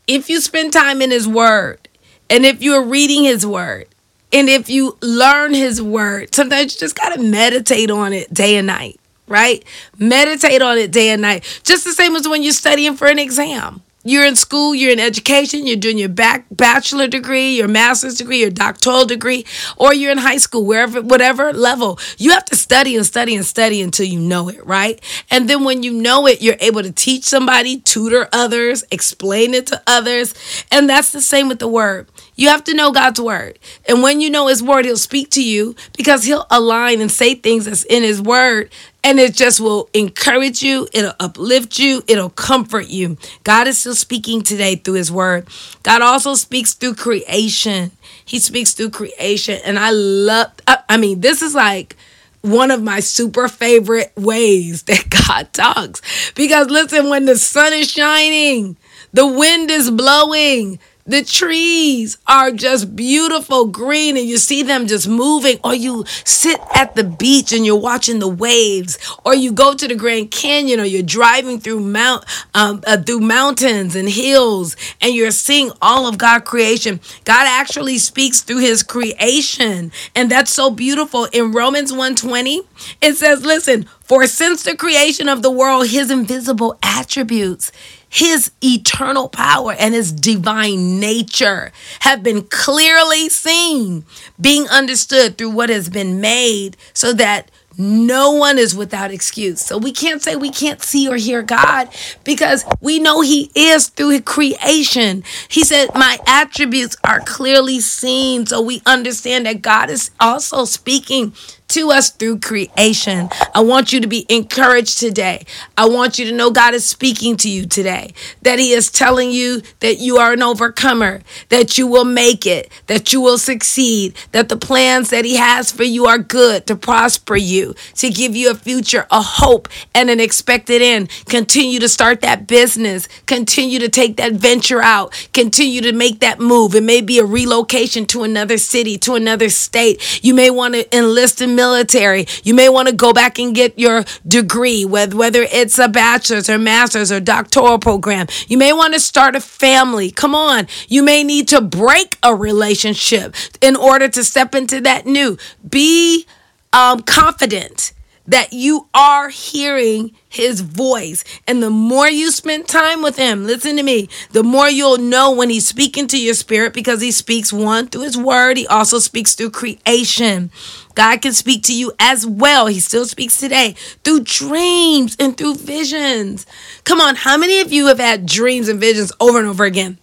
If 0.05 0.29
you 0.29 0.41
spend 0.41 0.73
time 0.73 1.01
in 1.01 1.11
His 1.11 1.29
Word, 1.29 1.86
and 2.29 2.45
if 2.45 2.61
you're 2.61 2.83
reading 2.83 3.23
his 3.23 3.45
word, 3.45 3.87
and 4.33 4.49
if 4.49 4.69
you 4.69 4.97
learn 5.01 5.53
his 5.53 5.81
word, 5.81 6.35
sometimes 6.35 6.75
you 6.75 6.79
just 6.79 6.95
got 6.95 7.15
to 7.15 7.21
meditate 7.21 7.89
on 7.89 8.13
it 8.13 8.33
day 8.33 8.57
and 8.57 8.67
night, 8.67 8.99
right? 9.27 9.63
Meditate 9.97 10.61
on 10.61 10.77
it 10.77 10.91
day 10.91 11.09
and 11.11 11.21
night. 11.21 11.61
Just 11.63 11.85
the 11.85 11.93
same 11.93 12.15
as 12.15 12.27
when 12.27 12.43
you're 12.43 12.51
studying 12.51 12.95
for 12.95 13.07
an 13.07 13.19
exam. 13.19 13.81
You're 14.03 14.25
in 14.25 14.37
school, 14.37 14.73
you're 14.73 14.93
in 14.93 15.01
education, 15.01 15.67
you're 15.67 15.75
doing 15.75 15.97
your 15.97 16.07
back 16.07 16.45
bachelor 16.49 17.07
degree, 17.07 17.57
your 17.57 17.67
master's 17.67 18.15
degree, 18.15 18.39
your 18.39 18.49
doctoral 18.49 19.05
degree, 19.05 19.45
or 19.75 19.93
you're 19.93 20.13
in 20.13 20.17
high 20.17 20.37
school, 20.37 20.63
wherever, 20.63 21.01
whatever 21.01 21.51
level. 21.51 21.99
You 22.17 22.31
have 22.31 22.45
to 22.45 22.55
study 22.55 22.95
and 22.95 23.05
study 23.05 23.35
and 23.35 23.45
study 23.45 23.81
until 23.81 24.05
you 24.05 24.21
know 24.21 24.47
it, 24.47 24.65
right? 24.65 25.01
And 25.29 25.49
then 25.49 25.65
when 25.65 25.83
you 25.83 25.91
know 25.91 26.25
it, 26.25 26.41
you're 26.41 26.55
able 26.61 26.83
to 26.83 26.91
teach 26.93 27.25
somebody, 27.25 27.81
tutor 27.81 28.29
others, 28.31 28.85
explain 28.91 29.53
it 29.53 29.67
to 29.67 29.81
others. 29.85 30.33
And 30.71 30.89
that's 30.89 31.11
the 31.11 31.21
same 31.21 31.49
with 31.49 31.59
the 31.59 31.67
word. 31.67 32.07
You 32.37 32.47
have 32.49 32.63
to 32.65 32.73
know 32.73 32.91
God's 32.91 33.19
word. 33.19 33.59
And 33.89 34.01
when 34.01 34.21
you 34.21 34.29
know 34.29 34.47
his 34.47 34.63
word, 34.63 34.85
he'll 34.85 34.95
speak 34.95 35.31
to 35.31 35.43
you 35.43 35.75
because 35.97 36.23
he'll 36.23 36.45
align 36.49 37.01
and 37.01 37.11
say 37.11 37.35
things 37.35 37.65
that's 37.65 37.83
in 37.83 38.03
his 38.03 38.21
word 38.21 38.71
and 39.03 39.19
it 39.19 39.33
just 39.33 39.59
will 39.59 39.89
encourage 39.93 40.61
you, 40.61 40.87
it'll 40.93 41.13
uplift 41.19 41.79
you, 41.79 42.03
it'll 42.07 42.29
comfort 42.29 42.89
you. 42.89 43.17
God 43.43 43.67
is 43.67 43.77
still 43.77 43.95
speaking 43.95 44.41
today 44.41 44.75
through 44.75 44.95
his 44.95 45.11
word. 45.11 45.47
God 45.83 46.01
also 46.01 46.35
speaks 46.35 46.73
through 46.73 46.95
creation. 46.95 47.91
He 48.25 48.39
speaks 48.39 48.73
through 48.73 48.89
creation. 48.89 49.59
And 49.63 49.79
I 49.79 49.91
love, 49.91 50.51
I 50.67 50.97
mean, 50.97 51.21
this 51.21 51.41
is 51.41 51.55
like, 51.55 51.95
one 52.41 52.71
of 52.71 52.81
my 52.81 52.99
super 52.99 53.47
favorite 53.47 54.11
ways 54.15 54.83
that 54.83 55.09
God 55.27 55.51
talks. 55.53 56.01
Because 56.33 56.69
listen, 56.69 57.09
when 57.09 57.25
the 57.25 57.37
sun 57.37 57.73
is 57.73 57.89
shining, 57.89 58.77
the 59.11 59.27
wind 59.27 59.71
is 59.71 59.89
blowing, 59.89 60.79
The 61.07 61.23
trees 61.23 62.17
are 62.27 62.51
just 62.51 62.93
beautiful 62.93 63.65
green 63.65 64.17
and 64.17 64.27
you 64.27 64.37
see 64.37 64.61
them 64.61 64.87
just 64.87 65.07
moving, 65.07 65.57
or 65.63 65.73
you 65.73 66.03
sit 66.25 66.59
at 66.75 66.95
the 66.95 67.05
beach 67.05 67.53
and 67.53 67.65
you're 67.65 67.77
watching 67.77 68.19
the 68.19 68.27
waves, 68.27 68.97
or 69.23 69.33
you 69.33 69.53
go 69.53 69.73
to 69.73 69.87
the 69.87 69.95
Grand 69.95 70.31
Canyon, 70.31 70.81
or 70.81 70.83
you're 70.83 71.01
driving 71.01 71.61
through 71.61 71.79
mount 71.79 72.25
um, 72.53 72.83
uh, 72.85 72.97
through 72.97 73.21
mountains 73.21 73.95
and 73.95 74.09
hills, 74.09 74.75
and 74.99 75.15
you're 75.15 75.31
seeing 75.31 75.71
all 75.81 76.07
of 76.07 76.17
God 76.17 76.43
creation. 76.43 76.99
God 77.23 77.47
actually 77.47 77.99
speaks 77.99 78.41
through 78.41 78.59
His 78.59 78.83
creation, 78.83 79.93
and 80.13 80.29
that's 80.29 80.51
so 80.51 80.69
beautiful. 80.69 81.25
In 81.31 81.53
Romans 81.53 81.93
1:20, 81.93 82.67
it 83.01 83.15
says, 83.15 83.45
"Listen, 83.45 83.87
for 84.07 84.25
since 84.27 84.63
the 84.63 84.75
creation 84.75 85.29
of 85.29 85.41
the 85.41 85.51
world, 85.51 85.87
His 85.87 86.11
invisible 86.11 86.77
attributes." 86.81 87.71
his 88.09 88.51
eternal 88.63 89.27
power 89.29 89.73
and 89.77 89.93
his 89.93 90.11
divine 90.11 90.99
nature 90.99 91.71
have 92.01 92.23
been 92.23 92.41
clearly 92.43 93.29
seen, 93.29 94.05
being 94.39 94.67
understood 94.69 95.37
through 95.37 95.49
what 95.49 95.69
has 95.69 95.89
been 95.89 96.21
made, 96.21 96.77
so 96.93 97.11
that 97.13 97.51
no 97.77 98.31
one 98.31 98.57
is 98.57 98.75
without 98.75 99.11
excuse. 99.11 99.61
So 99.61 99.77
we 99.77 99.91
can't 99.91 100.21
say 100.21 100.35
we 100.35 100.49
can't 100.49 100.81
see 100.81 101.07
or 101.07 101.15
hear 101.15 101.43
God 101.43 101.89
because 102.23 102.65
we 102.81 102.97
know 102.97 103.21
He 103.21 103.51
is 103.53 103.89
through 103.89 104.21
creation. 104.21 105.23
He 105.47 105.63
said, 105.63 105.89
My 105.93 106.17
attributes 106.25 106.97
are 107.03 107.19
clearly 107.19 107.79
seen. 107.79 108.47
So 108.47 108.61
we 108.61 108.81
understand 108.87 109.45
that 109.45 109.61
God 109.61 109.91
is 109.91 110.09
also 110.19 110.65
speaking 110.65 111.33
to 111.69 111.91
us 111.91 112.09
through 112.09 112.39
creation. 112.39 113.29
I 113.53 113.61
want 113.61 113.91
you 113.91 113.99
to 113.99 114.07
be 114.07 114.25
encouraged 114.29 114.99
today. 114.99 115.45
I 115.77 115.87
want 115.87 116.17
you 116.17 116.25
to 116.25 116.31
know 116.31 116.49
God 116.49 116.73
is 116.73 116.85
speaking 116.85 117.35
to 117.37 117.49
you 117.49 117.65
today, 117.65 118.13
that 118.41 118.57
He 118.59 118.71
is 118.71 118.89
telling 118.89 119.31
you 119.31 119.61
that 119.81 119.99
you 119.99 120.17
are 120.17 120.31
an 120.31 120.41
overcomer, 120.41 121.21
that 121.49 121.77
you 121.77 121.85
will 121.87 122.05
make 122.05 122.45
it, 122.45 122.71
that 122.87 123.11
you 123.11 123.19
will 123.19 123.37
succeed, 123.37 124.15
that 124.31 124.47
the 124.49 124.57
plans 124.57 125.09
that 125.09 125.25
He 125.25 125.35
has 125.35 125.71
for 125.71 125.83
you 125.83 126.05
are 126.05 126.17
good 126.17 126.65
to 126.67 126.75
prosper 126.75 127.35
you, 127.35 127.75
to 127.95 128.09
give 128.09 128.35
you 128.35 128.49
a 128.49 128.55
future, 128.55 129.05
a 129.11 129.21
hope, 129.21 129.67
and 129.93 130.09
an 130.09 130.19
expected 130.19 130.81
end. 130.81 131.09
Continue 131.25 131.79
to 131.79 131.89
start 131.89 132.21
that 132.21 132.47
business, 132.47 133.07
continue 133.25 133.79
to 133.79 133.89
take 133.89 134.15
that 134.17 134.33
venture 134.33 134.81
out, 134.81 135.27
continue 135.33 135.81
to 135.81 135.91
make 135.91 136.21
that 136.21 136.39
move. 136.39 136.75
It 136.75 136.83
may 136.83 137.01
be 137.01 137.19
a 137.19 137.25
relocation 137.25 138.05
to 138.07 138.23
another 138.23 138.57
city, 138.57 138.97
to 138.99 139.15
another 139.15 139.49
state. 139.49 140.23
You 140.23 140.33
may 140.33 140.49
want 140.49 140.75
to 140.75 140.97
enlist 140.97 141.41
in 141.41 141.56
military. 141.57 142.25
You 142.43 142.53
may 142.53 142.69
want 142.69 142.87
to 142.87 142.95
go 142.95 143.11
back 143.11 143.37
and 143.37 143.53
get 143.53 143.77
your 143.77 144.05
degree, 144.25 144.85
whether, 144.85 145.17
whether 145.17 145.41
it's 145.41 145.77
a 145.77 145.89
bachelor's 145.89 146.49
or 146.49 146.57
master's 146.57 147.11
or 147.11 147.19
doctoral 147.19 147.79
program. 147.79 148.27
You 148.47 148.57
may 148.57 148.71
want 148.71 148.93
to 148.93 149.01
start 149.01 149.35
a 149.35 149.41
family. 149.41 150.11
Come 150.11 150.33
on. 150.33 150.67
You 150.87 151.03
may 151.03 151.25
need 151.25 151.49
to 151.49 151.59
break 151.59 152.17
a 152.23 152.33
relationship 152.33 153.35
in 153.59 153.75
order 153.75 154.07
to 154.07 154.23
step 154.23 154.55
into 154.55 154.79
that 154.81 155.05
new. 155.05 155.37
Be 155.69 156.25
um, 156.71 157.01
confident 157.01 157.91
that 158.27 158.53
you 158.53 158.87
are 158.93 159.29
hearing 159.29 160.11
his 160.29 160.61
voice. 160.61 161.23
And 161.47 161.63
the 161.63 161.69
more 161.69 162.09
you 162.09 162.31
spend 162.31 162.67
time 162.67 163.01
with 163.01 163.17
him, 163.17 163.45
listen 163.45 163.77
to 163.77 163.83
me, 163.83 164.09
the 164.31 164.43
more 164.43 164.69
you'll 164.69 164.97
know 164.97 165.31
when 165.31 165.49
he's 165.49 165.67
speaking 165.67 166.07
to 166.07 166.21
your 166.21 166.33
spirit 166.33 166.73
because 166.73 167.01
he 167.01 167.11
speaks 167.11 167.53
one 167.53 167.87
through 167.87 168.03
his 168.03 168.17
word, 168.17 168.57
he 168.57 168.67
also 168.67 168.99
speaks 168.99 169.33
through 169.33 169.51
creation. 169.51 170.51
God 170.95 171.21
can 171.21 171.33
speak 171.33 171.63
to 171.63 171.75
you 171.75 171.93
as 171.99 172.25
well. 172.25 172.67
He 172.67 172.79
still 172.79 173.05
speaks 173.05 173.37
today 173.37 173.75
through 174.03 174.21
dreams 174.21 175.15
and 175.19 175.37
through 175.37 175.55
visions. 175.55 176.45
Come 176.83 176.99
on, 176.99 177.15
how 177.15 177.37
many 177.37 177.59
of 177.59 177.71
you 177.71 177.87
have 177.87 177.99
had 177.99 178.25
dreams 178.25 178.67
and 178.67 178.79
visions 178.79 179.11
over 179.19 179.39
and 179.39 179.47
over 179.47 179.63
again? 179.63 179.97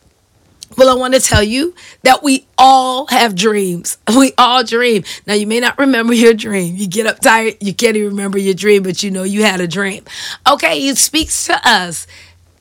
Well, 0.77 0.91
I 0.91 0.95
want 0.95 1.15
to 1.15 1.21
tell 1.21 1.43
you 1.43 1.75
that 2.03 2.23
we 2.23 2.47
all 2.59 3.07
have 3.09 3.35
dreams. 3.35 3.99
We 4.17 4.33
all 4.39 4.63
dream. 4.65 5.03
Now, 5.27 5.35
you 5.35 5.47
may 5.47 5.61
not 5.61 5.77
remember 5.79 6.15
your 6.15 6.35
dream. 6.35 6.77
You 6.77 6.87
get 6.87 7.07
up 7.07 7.19
tired, 7.21 7.57
you 7.61 7.75
can't 7.75 7.97
even 7.97 8.11
remember 8.11 8.39
your 8.39 8.55
dream, 8.55 8.83
but 8.85 9.03
you 9.03 9.11
know 9.11 9.23
you 9.25 9.43
had 9.43 9.61
a 9.61 9.67
dream. 9.67 10.05
Okay, 10.49 10.87
it 10.89 10.97
speaks 10.97 11.47
to 11.47 11.61
us 11.69 12.07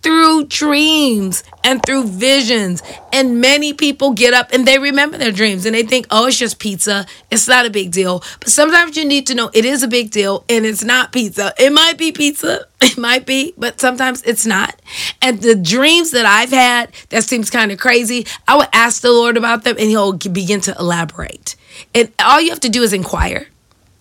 through 0.03 0.45
dreams 0.45 1.43
and 1.63 1.83
through 1.85 2.03
visions. 2.03 2.83
And 3.11 3.41
many 3.41 3.73
people 3.73 4.11
get 4.11 4.33
up 4.33 4.51
and 4.51 4.67
they 4.67 4.77
remember 4.77 5.17
their 5.17 5.31
dreams 5.31 5.65
and 5.65 5.73
they 5.73 5.83
think, 5.83 6.05
oh, 6.11 6.27
it's 6.27 6.37
just 6.37 6.59
pizza. 6.59 7.05
It's 7.31 7.47
not 7.47 7.65
a 7.65 7.69
big 7.69 7.91
deal. 7.91 8.21
But 8.39 8.49
sometimes 8.49 8.97
you 8.97 9.05
need 9.05 9.27
to 9.27 9.35
know 9.35 9.49
it 9.53 9.65
is 9.65 9.81
a 9.81 9.87
big 9.87 10.11
deal 10.11 10.43
and 10.49 10.65
it's 10.65 10.83
not 10.83 11.11
pizza. 11.11 11.53
It 11.57 11.71
might 11.71 11.97
be 11.97 12.11
pizza. 12.11 12.67
It 12.83 12.97
might 12.97 13.25
be, 13.25 13.53
but 13.57 13.79
sometimes 13.79 14.21
it's 14.23 14.45
not. 14.45 14.75
And 15.21 15.41
the 15.41 15.55
dreams 15.55 16.11
that 16.11 16.25
I've 16.25 16.49
had 16.49 16.91
that 17.09 17.23
seems 17.23 17.49
kind 17.49 17.71
of 17.71 17.79
crazy, 17.79 18.27
I 18.45 18.57
would 18.57 18.67
ask 18.73 19.01
the 19.01 19.09
Lord 19.09 19.37
about 19.37 19.63
them 19.63 19.77
and 19.79 19.87
he'll 19.87 20.11
begin 20.11 20.59
to 20.61 20.75
elaborate. 20.77 21.55
And 21.95 22.11
all 22.19 22.41
you 22.41 22.49
have 22.49 22.59
to 22.59 22.69
do 22.69 22.83
is 22.83 22.91
inquire 22.91 23.47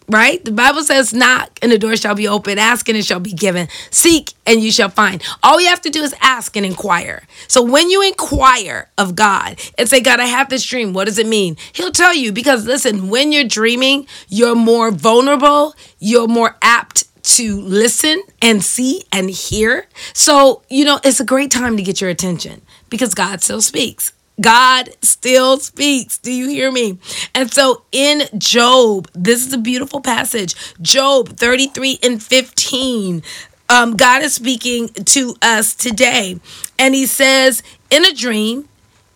right? 0.09 0.45
The 0.45 0.53
Bible 0.53 0.83
says, 0.83 1.15
knock 1.15 1.59
and 1.63 1.73
the 1.73 1.79
door 1.79 1.97
shall 1.97 2.15
be 2.15 2.29
open, 2.29 2.59
ask 2.59 2.89
and 2.89 2.99
it 2.99 3.05
shall 3.05 3.21
be 3.21 3.33
given, 3.33 3.69
seek 3.91 4.33
and 4.47 4.61
you 4.61 4.73
shall 4.73 4.89
find. 4.89 5.23
All 5.43 5.61
you 5.61 5.69
have 5.69 5.81
to 5.83 5.91
do 5.91 6.03
is 6.03 6.15
ask 6.21 6.57
and 6.57 6.67
inquire. 6.67 7.23
So 7.49 7.63
when 7.63 7.91
you 7.91 8.03
inquire 8.03 8.89
of 8.99 9.15
God 9.15 9.61
and 9.79 9.89
say, 9.89 10.01
God, 10.01 10.21
I 10.21 10.27
have 10.27 10.49
this 10.49 10.65
dream, 10.65 10.93
what 10.93 11.07
does 11.07 11.19
it 11.19 11.27
mean? 11.27 11.57
He'll 11.73 11.93
tell 11.93 12.15
you 12.15 12.33
because 12.33 12.67
listen, 12.67 13.09
when 13.09 13.33
you're 13.33 13.45
dreaming, 13.45 14.07
you're 14.29 14.57
more 14.57 14.91
vulnerable, 14.91 15.75
you're 15.99 16.29
more 16.29 16.57
apt 16.63 17.05
to 17.23 17.61
listen 17.61 18.23
and 18.41 18.65
see 18.65 19.05
and 19.13 19.31
hear. 19.31 19.87
So, 20.13 20.63
you 20.69 20.85
know, 20.85 20.99
it's 21.05 21.21
a 21.21 21.25
great 21.25 21.51
time 21.51 21.77
to 21.77 21.83
get 21.83 22.01
your 22.01 22.11
attention 22.11 22.63
because 22.91 23.15
God 23.15 23.43
still 23.43 23.63
speaks. 23.63 24.13
God 24.43 24.91
still 25.03 25.59
speaks. 25.59 26.19
Do 26.19 26.33
you 26.33 26.49
hear 26.49 26.71
me? 26.71 26.99
And 27.35 27.53
so 27.53 27.85
in 27.93 28.25
Job, 28.37 29.09
this 29.15 29.47
is 29.47 29.53
a 29.53 29.59
beautiful 29.59 30.01
passage. 30.01 30.55
Job 30.83 31.31
33 31.31 32.01
and 32.03 32.23
15. 32.23 33.23
Um, 33.69 33.97
God 33.97 34.23
is 34.23 34.35
speaking 34.35 34.89
to 34.89 35.35
us 35.41 35.75
today. 35.75 36.39
And 36.79 36.95
he 36.95 37.07
says, 37.07 37.63
In 37.91 38.05
a 38.05 38.13
dream, 38.13 38.69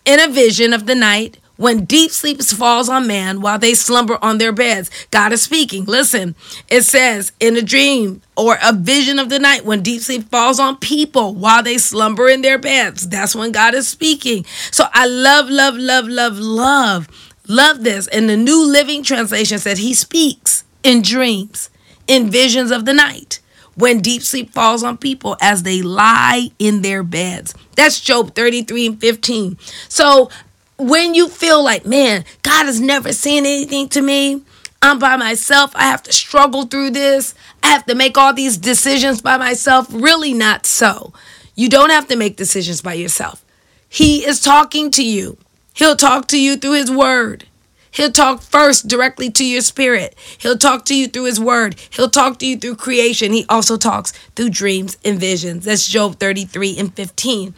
in 0.04 0.20
a 0.20 0.28
vision 0.28 0.72
of 0.72 0.86
the 0.86 0.94
night, 0.94 1.38
when 1.56 1.84
deep 1.84 2.10
sleep 2.10 2.42
falls 2.42 2.88
on 2.88 3.06
man 3.06 3.40
while 3.40 3.58
they 3.58 3.74
slumber 3.74 4.18
on 4.22 4.38
their 4.38 4.52
beds. 4.52 4.90
God 5.10 5.32
is 5.32 5.42
speaking. 5.42 5.84
Listen, 5.84 6.34
it 6.68 6.82
says 6.82 7.32
in 7.40 7.56
a 7.56 7.62
dream 7.62 8.22
or 8.36 8.58
a 8.62 8.72
vision 8.72 9.18
of 9.18 9.28
the 9.28 9.38
night 9.38 9.64
when 9.64 9.82
deep 9.82 10.02
sleep 10.02 10.28
falls 10.30 10.60
on 10.60 10.76
people 10.76 11.34
while 11.34 11.62
they 11.62 11.78
slumber 11.78 12.28
in 12.28 12.42
their 12.42 12.58
beds. 12.58 13.08
That's 13.08 13.34
when 13.34 13.52
God 13.52 13.74
is 13.74 13.88
speaking. 13.88 14.44
So 14.70 14.84
I 14.92 15.06
love, 15.06 15.48
love, 15.48 15.76
love, 15.76 16.06
love, 16.06 16.38
love, 16.38 17.08
love 17.48 17.82
this. 17.82 18.06
And 18.08 18.28
the 18.28 18.36
New 18.36 18.70
Living 18.70 19.02
Translation 19.02 19.58
says 19.58 19.78
he 19.78 19.94
speaks 19.94 20.64
in 20.82 21.02
dreams, 21.02 21.70
in 22.06 22.30
visions 22.30 22.70
of 22.70 22.84
the 22.84 22.92
night 22.92 23.40
when 23.76 24.00
deep 24.00 24.22
sleep 24.22 24.52
falls 24.52 24.82
on 24.82 24.96
people 24.96 25.36
as 25.40 25.62
they 25.62 25.82
lie 25.82 26.50
in 26.58 26.82
their 26.82 27.02
beds. 27.02 27.54
That's 27.76 28.00
Job 28.00 28.34
33 28.34 28.86
and 28.86 29.00
15. 29.00 29.58
So 29.88 30.30
when 30.78 31.14
you 31.14 31.28
feel 31.28 31.62
like, 31.62 31.86
man, 31.86 32.24
God 32.42 32.66
has 32.66 32.80
never 32.80 33.12
seen 33.12 33.46
anything 33.46 33.88
to 33.90 34.02
me, 34.02 34.42
I'm 34.82 34.98
by 34.98 35.16
myself, 35.16 35.74
I 35.74 35.84
have 35.84 36.02
to 36.04 36.12
struggle 36.12 36.64
through 36.64 36.90
this, 36.90 37.34
I 37.62 37.68
have 37.68 37.86
to 37.86 37.94
make 37.94 38.18
all 38.18 38.32
these 38.32 38.56
decisions 38.56 39.22
by 39.22 39.36
myself, 39.36 39.86
really 39.90 40.34
not 40.34 40.66
so. 40.66 41.12
You 41.54 41.68
don't 41.68 41.90
have 41.90 42.08
to 42.08 42.16
make 42.16 42.36
decisions 42.36 42.82
by 42.82 42.94
yourself. 42.94 43.44
He 43.88 44.26
is 44.26 44.40
talking 44.40 44.90
to 44.92 45.04
you. 45.04 45.38
He'll 45.72 45.96
talk 45.96 46.28
to 46.28 46.40
you 46.40 46.56
through 46.56 46.74
His 46.74 46.90
Word. 46.90 47.46
He'll 47.90 48.12
talk 48.12 48.42
first 48.42 48.88
directly 48.88 49.30
to 49.30 49.44
your 49.44 49.62
spirit. 49.62 50.14
He'll 50.36 50.58
talk 50.58 50.84
to 50.86 50.94
you 50.94 51.08
through 51.08 51.24
His 51.24 51.40
Word. 51.40 51.76
He'll 51.90 52.10
talk 52.10 52.38
to 52.40 52.46
you 52.46 52.58
through 52.58 52.76
creation. 52.76 53.32
He 53.32 53.46
also 53.48 53.78
talks 53.78 54.12
through 54.34 54.50
dreams 54.50 54.98
and 55.02 55.18
visions. 55.18 55.64
That's 55.64 55.88
Job 55.88 56.16
33 56.20 56.78
and 56.78 56.94
15. 56.94 57.54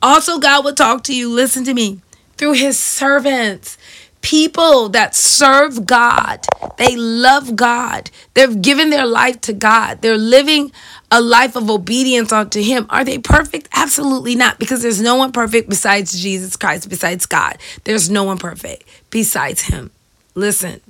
Also, 0.00 0.38
God 0.38 0.64
will 0.64 0.74
talk 0.74 1.04
to 1.04 1.14
you, 1.14 1.28
listen 1.28 1.64
to 1.64 1.74
me, 1.74 2.00
through 2.44 2.52
his 2.52 2.78
servants. 2.78 3.78
People 4.20 4.90
that 4.90 5.14
serve 5.14 5.86
God, 5.86 6.40
they 6.76 6.94
love 6.94 7.56
God, 7.56 8.10
they've 8.34 8.60
given 8.60 8.90
their 8.90 9.06
life 9.06 9.40
to 9.42 9.54
God, 9.54 10.02
they're 10.02 10.18
living 10.18 10.72
a 11.10 11.22
life 11.22 11.56
of 11.56 11.70
obedience 11.70 12.32
unto 12.32 12.62
Him. 12.62 12.86
Are 12.88 13.04
they 13.04 13.18
perfect? 13.18 13.68
Absolutely 13.72 14.34
not, 14.34 14.58
because 14.58 14.82
there's 14.82 15.00
no 15.00 15.16
one 15.16 15.30
perfect 15.30 15.68
besides 15.68 16.20
Jesus 16.20 16.56
Christ, 16.56 16.88
besides 16.88 17.26
God. 17.26 17.58
There's 17.84 18.08
no 18.08 18.24
one 18.24 18.38
perfect 18.38 18.84
besides 19.10 19.62
Him. 19.62 19.90
Listen, 20.34 20.80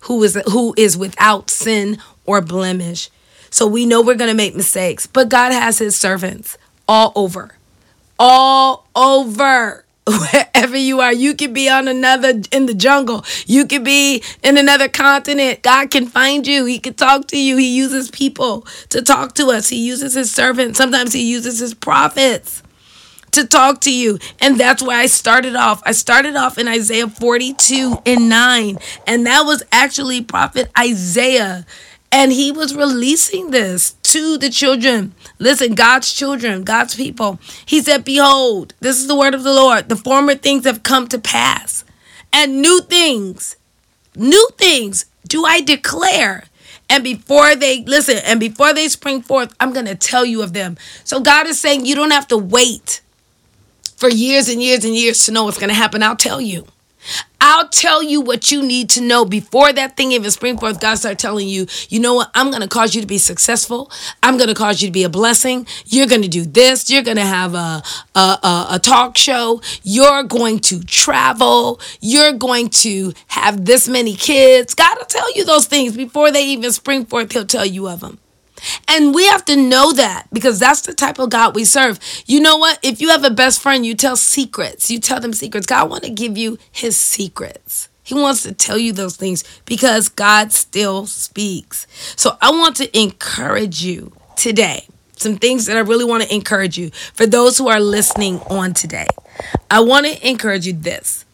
who 0.00 0.22
is 0.22 0.40
who 0.52 0.74
is 0.76 0.96
without 0.96 1.50
sin 1.50 1.98
or 2.26 2.42
blemish. 2.42 3.10
So 3.50 3.66
we 3.66 3.86
know 3.86 4.02
we're 4.02 4.14
going 4.14 4.30
to 4.30 4.36
make 4.36 4.54
mistakes, 4.54 5.06
but 5.06 5.28
God 5.28 5.52
has 5.52 5.78
his 5.78 5.96
servants 5.96 6.58
all 6.86 7.12
over. 7.14 7.56
All 8.18 8.86
over 8.94 9.83
wherever 10.32 10.76
you 10.76 11.00
are. 11.00 11.12
You 11.12 11.34
could 11.34 11.54
be 11.54 11.68
on 11.68 11.88
another 11.88 12.34
in 12.52 12.66
the 12.66 12.74
jungle. 12.74 13.24
You 13.46 13.66
could 13.66 13.84
be 13.84 14.22
in 14.42 14.58
another 14.58 14.88
continent. 14.88 15.62
God 15.62 15.90
can 15.90 16.06
find 16.06 16.46
you. 16.46 16.66
He 16.66 16.78
can 16.78 16.94
talk 16.94 17.26
to 17.28 17.38
you. 17.38 17.56
He 17.56 17.74
uses 17.74 18.10
people 18.10 18.66
to 18.90 19.00
talk 19.00 19.34
to 19.36 19.46
us. 19.46 19.68
He 19.68 19.86
uses 19.86 20.14
his 20.14 20.30
servants. 20.30 20.76
Sometimes 20.76 21.12
he 21.14 21.22
uses 21.22 21.58
his 21.58 21.72
prophets 21.72 22.62
to 23.32 23.46
talk 23.46 23.80
to 23.82 23.92
you. 23.92 24.18
And 24.40 24.60
that's 24.60 24.82
why 24.82 24.96
I 24.96 25.06
started 25.06 25.56
off. 25.56 25.82
I 25.86 25.92
started 25.92 26.36
off 26.36 26.58
in 26.58 26.68
Isaiah 26.68 27.08
42 27.08 28.02
and 28.04 28.28
9. 28.28 28.78
And 29.06 29.26
that 29.26 29.42
was 29.42 29.62
actually 29.72 30.22
Prophet 30.22 30.70
Isaiah. 30.78 31.66
And 32.12 32.30
he 32.30 32.52
was 32.52 32.76
releasing 32.76 33.50
this 33.50 33.96
to 34.14 34.38
the 34.38 34.48
children. 34.48 35.12
Listen, 35.40 35.74
God's 35.74 36.12
children, 36.12 36.62
God's 36.62 36.94
people. 36.94 37.40
He 37.66 37.80
said, 37.80 38.04
Behold, 38.04 38.72
this 38.78 38.96
is 38.98 39.08
the 39.08 39.16
word 39.16 39.34
of 39.34 39.42
the 39.42 39.52
Lord. 39.52 39.88
The 39.88 39.96
former 39.96 40.36
things 40.36 40.64
have 40.66 40.84
come 40.84 41.08
to 41.08 41.18
pass, 41.18 41.84
and 42.32 42.62
new 42.62 42.80
things, 42.82 43.56
new 44.14 44.48
things 44.56 45.06
do 45.26 45.44
I 45.44 45.60
declare. 45.60 46.44
And 46.88 47.02
before 47.02 47.56
they 47.56 47.82
listen, 47.82 48.18
and 48.18 48.38
before 48.38 48.72
they 48.72 48.86
spring 48.86 49.20
forth, 49.20 49.52
I'm 49.58 49.72
going 49.72 49.86
to 49.86 49.96
tell 49.96 50.24
you 50.24 50.42
of 50.42 50.52
them. 50.52 50.76
So 51.02 51.18
God 51.18 51.48
is 51.48 51.58
saying 51.58 51.84
you 51.84 51.96
don't 51.96 52.12
have 52.12 52.28
to 52.28 52.38
wait 52.38 53.00
for 53.96 54.08
years 54.08 54.48
and 54.48 54.62
years 54.62 54.84
and 54.84 54.94
years 54.94 55.26
to 55.26 55.32
know 55.32 55.44
what's 55.44 55.58
going 55.58 55.70
to 55.70 55.74
happen. 55.74 56.04
I'll 56.04 56.14
tell 56.14 56.40
you. 56.40 56.66
I'll 57.46 57.68
tell 57.68 58.02
you 58.02 58.22
what 58.22 58.50
you 58.50 58.62
need 58.62 58.88
to 58.90 59.02
know 59.02 59.26
before 59.26 59.70
that 59.70 59.98
thing 59.98 60.12
even 60.12 60.30
spring 60.30 60.56
forth. 60.56 60.80
God 60.80 60.94
start 60.94 61.18
telling 61.18 61.46
you, 61.46 61.66
you 61.90 62.00
know 62.00 62.14
what? 62.14 62.30
I'm 62.34 62.48
going 62.48 62.62
to 62.62 62.68
cause 62.68 62.94
you 62.94 63.02
to 63.02 63.06
be 63.06 63.18
successful. 63.18 63.90
I'm 64.22 64.38
going 64.38 64.48
to 64.48 64.54
cause 64.54 64.80
you 64.80 64.88
to 64.88 64.92
be 64.92 65.04
a 65.04 65.10
blessing. 65.10 65.66
You're 65.84 66.06
going 66.06 66.22
to 66.22 66.28
do 66.28 66.46
this. 66.46 66.88
You're 66.88 67.02
going 67.02 67.18
to 67.18 67.22
have 67.22 67.54
a, 67.54 67.82
a, 68.14 68.18
a, 68.18 68.66
a 68.70 68.78
talk 68.78 69.18
show. 69.18 69.60
You're 69.82 70.22
going 70.22 70.60
to 70.60 70.82
travel. 70.84 71.80
You're 72.00 72.32
going 72.32 72.70
to 72.70 73.12
have 73.26 73.66
this 73.66 73.88
many 73.88 74.14
kids. 74.14 74.74
God 74.74 74.96
will 74.96 75.04
tell 75.04 75.30
you 75.36 75.44
those 75.44 75.66
things 75.66 75.94
before 75.94 76.30
they 76.30 76.46
even 76.46 76.72
spring 76.72 77.04
forth. 77.04 77.32
He'll 77.32 77.44
tell 77.44 77.66
you 77.66 77.88
of 77.88 78.00
them. 78.00 78.18
And 78.88 79.14
we 79.14 79.26
have 79.26 79.44
to 79.46 79.56
know 79.56 79.92
that 79.92 80.26
because 80.32 80.58
that's 80.58 80.82
the 80.82 80.94
type 80.94 81.18
of 81.18 81.30
God 81.30 81.54
we 81.54 81.64
serve. 81.64 81.98
You 82.26 82.40
know 82.40 82.56
what? 82.56 82.78
If 82.82 83.00
you 83.00 83.10
have 83.10 83.24
a 83.24 83.30
best 83.30 83.60
friend, 83.60 83.84
you 83.84 83.94
tell 83.94 84.16
secrets. 84.16 84.90
You 84.90 84.98
tell 84.98 85.20
them 85.20 85.32
secrets. 85.32 85.66
God 85.66 85.90
want 85.90 86.04
to 86.04 86.10
give 86.10 86.36
you 86.38 86.58
his 86.70 86.96
secrets. 86.96 87.88
He 88.02 88.14
wants 88.14 88.42
to 88.42 88.52
tell 88.52 88.76
you 88.76 88.92
those 88.92 89.16
things 89.16 89.44
because 89.64 90.08
God 90.10 90.52
still 90.52 91.06
speaks. 91.06 91.86
So 92.16 92.36
I 92.40 92.50
want 92.50 92.76
to 92.76 92.98
encourage 92.98 93.82
you 93.82 94.12
today. 94.36 94.86
Some 95.16 95.36
things 95.36 95.66
that 95.66 95.76
I 95.76 95.80
really 95.80 96.04
want 96.04 96.22
to 96.22 96.34
encourage 96.34 96.76
you 96.76 96.90
for 96.90 97.24
those 97.24 97.56
who 97.56 97.68
are 97.68 97.80
listening 97.80 98.40
on 98.50 98.74
today. 98.74 99.06
I 99.70 99.80
want 99.80 100.06
to 100.06 100.28
encourage 100.28 100.66
you 100.66 100.74
this 100.74 101.24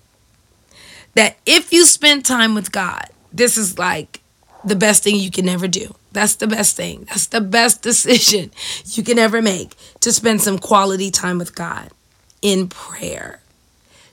that 1.15 1.37
if 1.45 1.73
you 1.73 1.85
spend 1.85 2.25
time 2.25 2.55
with 2.55 2.71
God, 2.71 3.07
this 3.33 3.57
is 3.57 3.79
like 3.79 4.21
the 4.65 4.77
best 4.77 5.03
thing 5.03 5.17
you 5.17 5.31
can 5.31 5.49
ever 5.49 5.67
do. 5.67 5.95
That's 6.13 6.35
the 6.37 6.47
best 6.47 6.77
thing. 6.77 7.05
That's 7.09 7.27
the 7.27 7.41
best 7.41 7.83
decision 7.91 8.51
you 8.85 9.03
can 9.03 9.19
ever 9.19 9.43
make 9.43 9.75
to 10.01 10.13
spend 10.13 10.41
some 10.41 10.59
quality 10.59 11.11
time 11.11 11.39
with 11.39 11.55
God 11.55 11.91
in 12.43 12.69
prayer. 12.69 13.41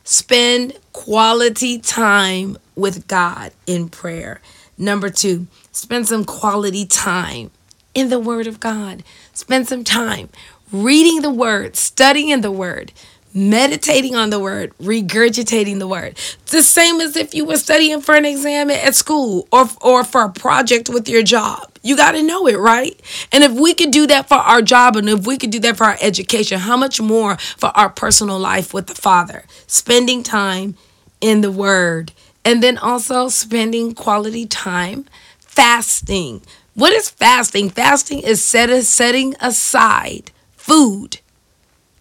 Spend 0.04 0.78
quality 0.94 1.80
time 1.80 2.58
with 2.76 3.08
God 3.08 3.52
in 3.66 3.90
prayer. 3.90 4.40
Number 4.78 5.10
two, 5.10 5.48
spend 5.72 6.08
some 6.08 6.24
quality 6.24 6.86
time 6.86 7.52
in 7.94 8.10
the 8.10 8.20
Word 8.20 8.48
of 8.48 8.60
God. 8.60 9.04
Spend 9.34 9.68
some 9.68 9.84
time 9.84 10.30
reading 10.72 11.22
the 11.22 11.30
Word, 11.34 11.76
studying 11.76 12.42
the 12.42 12.52
Word, 12.52 12.94
meditating 13.38 14.16
on 14.16 14.32
the 14.32 14.40
word, 14.40 14.74
regurgitating 14.82 15.80
the 15.80 15.88
word. 15.88 16.18
The 16.48 16.64
same 16.64 17.00
as 17.00 17.16
if 17.16 17.34
you 17.34 17.46
were 17.46 17.58
studying 17.58 18.02
for 18.02 18.16
an 18.16 18.26
exam 18.26 18.70
at 18.72 18.96
school 18.96 19.48
or, 19.52 19.70
or 19.82 20.04
for 20.04 20.24
a 20.24 20.30
project 20.30 20.90
with 20.90 21.08
your 21.08 21.24
job. 21.24 21.72
You 21.84 21.96
got 21.96 22.12
to 22.14 22.24
know 22.24 22.48
it, 22.48 22.58
right? 22.58 23.00
And 23.32 23.44
if 23.44 23.52
we 23.52 23.74
could 23.74 23.92
do 23.92 24.08
that 24.08 24.28
for 24.28 24.36
our 24.36 24.62
job 24.62 24.96
and 24.96 25.08
if 25.08 25.28
we 25.28 25.38
could 25.38 25.52
do 25.52 25.60
that 25.60 25.78
for 25.78 25.86
our 25.86 25.98
education, 26.02 26.60
how 26.60 26.76
much 26.76 27.00
more 27.00 27.38
for 27.38 27.68
our 27.78 27.90
personal 27.90 28.40
life 28.40 28.74
with 28.74 28.88
the 28.88 28.96
Father? 28.96 29.46
Spending 29.68 30.24
time 30.24 30.76
in 31.22 31.42
the 31.42 31.52
Word 31.52 32.12
and 32.44 32.64
then 32.64 32.78
also 32.78 33.30
spending 33.30 33.94
quality 33.94 34.46
time 34.46 35.06
fasting. 35.40 36.42
What 36.74 36.94
is 36.94 37.10
fasting? 37.10 37.70
Fasting 37.70 38.20
is 38.20 38.44
set, 38.44 38.84
setting 38.84 39.36
aside 39.40 40.32
food 40.56 41.20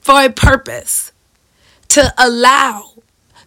for 0.00 0.22
a 0.22 0.30
purpose 0.30 1.12
to 1.88 2.12
allow 2.18 2.90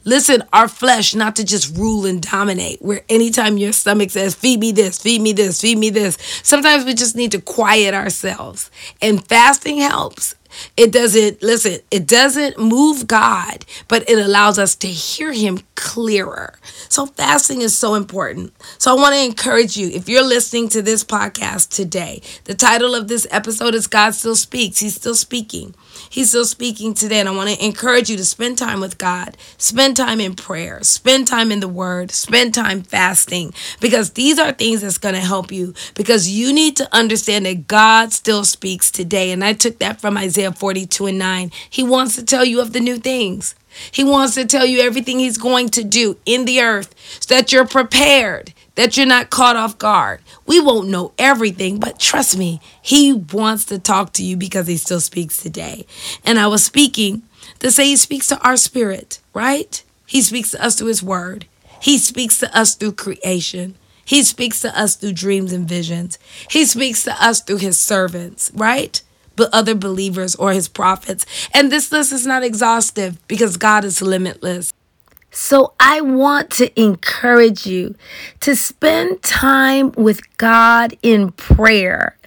listen 0.05 0.41
our 0.53 0.67
flesh 0.67 1.13
not 1.13 1.35
to 1.35 1.43
just 1.43 1.75
rule 1.77 2.05
and 2.05 2.21
dominate 2.21 2.81
where 2.81 3.01
anytime 3.09 3.57
your 3.57 3.71
stomach 3.71 4.09
says 4.09 4.33
feed 4.33 4.59
me 4.59 4.71
this 4.71 4.97
feed 4.97 5.21
me 5.21 5.33
this 5.33 5.61
feed 5.61 5.77
me 5.77 5.89
this 5.89 6.17
sometimes 6.43 6.85
we 6.85 6.93
just 6.93 7.15
need 7.15 7.31
to 7.31 7.41
quiet 7.41 7.93
ourselves. 7.93 8.71
And 9.01 9.25
fasting 9.27 9.77
helps 9.77 10.35
it 10.77 10.91
doesn't 10.91 11.41
listen 11.41 11.79
it 11.91 12.07
doesn't 12.07 12.57
move 12.57 13.07
god 13.07 13.65
but 13.87 14.07
it 14.09 14.17
allows 14.17 14.59
us 14.59 14.75
to 14.75 14.87
hear 14.87 15.31
him 15.33 15.59
clearer 15.75 16.57
so 16.89 17.05
fasting 17.05 17.61
is 17.61 17.77
so 17.77 17.95
important 17.95 18.53
so 18.77 18.91
i 18.91 18.99
want 18.99 19.13
to 19.13 19.23
encourage 19.23 19.77
you 19.77 19.89
if 19.89 20.09
you're 20.09 20.25
listening 20.25 20.67
to 20.69 20.81
this 20.81 21.03
podcast 21.03 21.69
today 21.69 22.21
the 22.45 22.53
title 22.53 22.95
of 22.95 23.07
this 23.07 23.27
episode 23.31 23.75
is 23.75 23.87
god 23.87 24.13
still 24.13 24.35
speaks 24.35 24.79
he's 24.79 24.95
still 24.95 25.15
speaking 25.15 25.73
He's 26.09 26.29
still 26.29 26.45
speaking 26.45 26.93
today. 26.93 27.19
And 27.19 27.29
I 27.29 27.35
want 27.35 27.49
to 27.49 27.65
encourage 27.65 28.09
you 28.09 28.17
to 28.17 28.25
spend 28.25 28.57
time 28.57 28.79
with 28.79 28.97
God, 28.97 29.37
spend 29.57 29.97
time 29.97 30.19
in 30.19 30.35
prayer, 30.35 30.81
spend 30.83 31.27
time 31.27 31.51
in 31.51 31.59
the 31.59 31.67
Word, 31.67 32.11
spend 32.11 32.53
time 32.53 32.83
fasting, 32.83 33.53
because 33.79 34.11
these 34.11 34.39
are 34.39 34.51
things 34.51 34.81
that's 34.81 34.97
going 34.97 35.15
to 35.15 35.21
help 35.21 35.51
you. 35.51 35.73
Because 35.95 36.29
you 36.29 36.53
need 36.53 36.77
to 36.77 36.95
understand 36.95 37.45
that 37.45 37.67
God 37.67 38.13
still 38.13 38.43
speaks 38.43 38.91
today. 38.91 39.31
And 39.31 39.43
I 39.43 39.53
took 39.53 39.79
that 39.79 39.99
from 39.99 40.17
Isaiah 40.17 40.38
42 40.57 41.07
and 41.07 41.19
9. 41.19 41.51
He 41.69 41.83
wants 41.83 42.15
to 42.15 42.23
tell 42.23 42.45
you 42.45 42.61
of 42.61 42.73
the 42.73 42.79
new 42.79 42.97
things. 42.97 43.55
He 43.91 44.03
wants 44.03 44.35
to 44.35 44.45
tell 44.45 44.65
you 44.65 44.79
everything 44.79 45.19
he's 45.19 45.37
going 45.37 45.69
to 45.69 45.83
do 45.83 46.17
in 46.25 46.45
the 46.45 46.61
earth 46.61 46.93
so 47.19 47.35
that 47.35 47.51
you're 47.51 47.67
prepared 47.67 48.53
that 48.79 48.95
you're 48.95 49.05
not 49.05 49.29
caught 49.29 49.57
off 49.57 49.77
guard. 49.77 50.21
We 50.45 50.61
won't 50.61 50.87
know 50.87 51.11
everything, 51.17 51.79
but 51.81 51.99
trust 51.99 52.37
me, 52.37 52.61
He 52.81 53.11
wants 53.11 53.65
to 53.65 53.77
talk 53.77 54.13
to 54.13 54.23
you 54.23 54.37
because 54.37 54.67
He 54.67 54.77
still 54.77 55.01
speaks 55.01 55.43
today. 55.43 55.85
And 56.23 56.39
I 56.39 56.47
was 56.47 56.63
speaking 56.63 57.23
to 57.59 57.71
say 57.71 57.87
He 57.87 57.97
speaks 57.97 58.27
to 58.27 58.39
our 58.41 58.55
spirit, 58.55 59.19
right? 59.33 59.83
He 60.05 60.21
speaks 60.21 60.51
to 60.51 60.63
us 60.63 60.77
through 60.77 60.87
His 60.87 61.03
Word, 61.03 61.45
He 61.81 61.97
speaks 61.97 62.39
to 62.39 62.57
us 62.57 62.73
through 62.73 62.93
creation. 62.93 63.75
He 64.05 64.23
speaks 64.23 64.61
to 64.61 64.75
us 64.79 64.95
through 64.95 65.11
dreams 65.11 65.53
and 65.53 65.69
visions. 65.69 66.17
He 66.49 66.65
speaks 66.65 67.03
to 67.03 67.23
us 67.23 67.41
through 67.43 67.57
his 67.57 67.77
servants, 67.77 68.49
right? 68.55 68.99
But 69.39 69.53
other 69.53 69.73
believers 69.73 70.35
or 70.35 70.51
his 70.51 70.67
prophets. 70.67 71.25
And 71.53 71.71
this 71.71 71.93
list 71.93 72.11
is 72.11 72.27
not 72.27 72.43
exhaustive 72.43 73.25
because 73.29 73.55
God 73.55 73.85
is 73.85 74.01
limitless. 74.01 74.73
So 75.31 75.71
I 75.79 76.01
want 76.01 76.49
to 76.51 76.77
encourage 76.77 77.65
you 77.65 77.95
to 78.41 78.53
spend 78.53 79.23
time 79.23 79.93
with 79.93 80.19
God 80.35 80.97
in 81.01 81.31
prayer. 81.31 82.17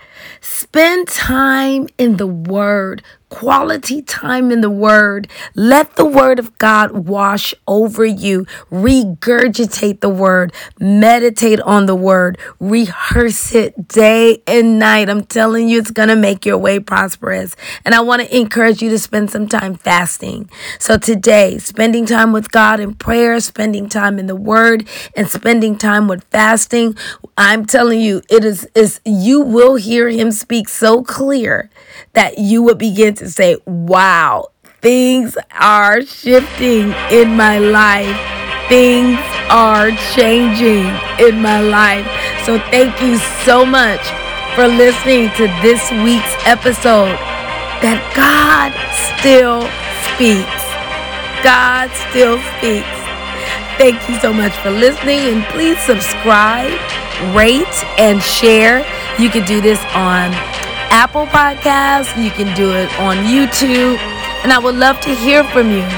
Spend 0.40 1.07
time 1.07 1.88
in 1.98 2.16
the 2.16 2.27
Word 2.27 3.03
quality 3.33 4.03
time 4.03 4.51
in 4.51 4.61
the 4.61 4.71
Word. 4.71 5.27
Let 5.55 5.97
the 5.97 6.05
Word 6.05 6.38
of 6.38 6.59
God 6.59 6.90
wash 6.90 7.55
over 7.66 8.05
you. 8.05 8.45
Regurgitate 8.71 10.01
the 10.01 10.11
Word. 10.11 10.53
Meditate 10.79 11.59
on 11.62 11.87
the 11.87 11.95
Word. 11.95 12.38
Rehearse 12.61 13.55
it 13.55 13.88
day 13.88 14.42
and 14.47 14.79
night. 14.79 15.09
I'm 15.09 15.25
telling 15.25 15.66
you, 15.66 15.79
it's 15.79 15.90
going 15.90 16.11
to 16.11 16.16
make 16.16 16.45
your 16.45 16.59
way 16.59 16.79
prosperous. 16.79 17.57
And 17.87 17.95
I 17.95 18.01
want 18.01 18.21
to 18.21 18.37
encourage 18.37 18.83
you 18.83 18.90
to 18.90 18.99
spend 18.99 19.31
some 19.31 19.49
time 19.49 19.77
fasting. 19.77 20.51
So 20.79 20.99
today, 20.99 21.57
spending 21.57 22.05
time 22.05 22.33
with 22.33 22.53
God 22.53 22.81
in 22.81 22.95
prayer, 22.95 23.40
spending 23.40 23.88
time 23.88 24.18
in 24.18 24.27
the 24.27 24.37
Word, 24.37 24.87
and 25.16 25.27
spending 25.27 25.79
time 25.79 26.07
with 26.07 26.23
fasting, 26.25 26.97
I'm 27.38 27.64
telling 27.64 28.01
you, 28.01 28.21
it 28.29 28.45
is, 28.45 28.68
is 28.75 29.01
you 29.07 29.40
will 29.40 29.77
hear 29.77 30.11
Him 30.11 30.33
speak 30.33 30.68
so 30.68 31.03
clear 31.03 31.71
that 32.12 32.37
you 32.37 32.62
would 32.62 32.77
begin 32.77 33.21
to 33.22 33.30
say, 33.30 33.56
wow, 33.66 34.48
things 34.80 35.37
are 35.58 36.02
shifting 36.02 36.92
in 37.11 37.37
my 37.37 37.58
life. 37.58 38.18
Things 38.68 39.18
are 39.48 39.90
changing 40.14 40.90
in 41.22 41.40
my 41.40 41.61
life. 41.61 42.06
So 42.44 42.58
thank 42.70 43.00
you 43.00 43.18
so 43.44 43.64
much 43.64 44.00
for 44.56 44.66
listening 44.66 45.30
to 45.37 45.46
this 45.62 45.90
week's 46.02 46.35
episode 46.46 47.14
that 47.78 48.02
God 48.18 48.74
still 49.14 49.62
speaks. 50.11 50.62
God 51.46 51.90
still 52.11 52.42
speaks. 52.58 52.90
Thank 53.78 54.02
you 54.08 54.18
so 54.18 54.32
much 54.32 54.54
for 54.58 54.70
listening 54.70 55.20
and 55.30 55.44
please 55.54 55.78
subscribe, 55.78 56.74
rate, 57.37 57.85
and 57.98 58.20
share. 58.20 58.78
You 59.18 59.30
can 59.30 59.46
do 59.46 59.61
this 59.61 59.78
on 59.94 60.32
Apple 60.92 61.24
Podcasts. 61.24 62.22
You 62.22 62.31
can 62.31 62.55
do 62.55 62.70
it 62.72 62.92
on 63.00 63.16
YouTube. 63.24 63.96
And 64.44 64.52
I 64.52 64.59
would 64.59 64.74
love 64.74 65.00
to 65.00 65.09
hear 65.09 65.42
from 65.42 65.70
you. 65.70 65.88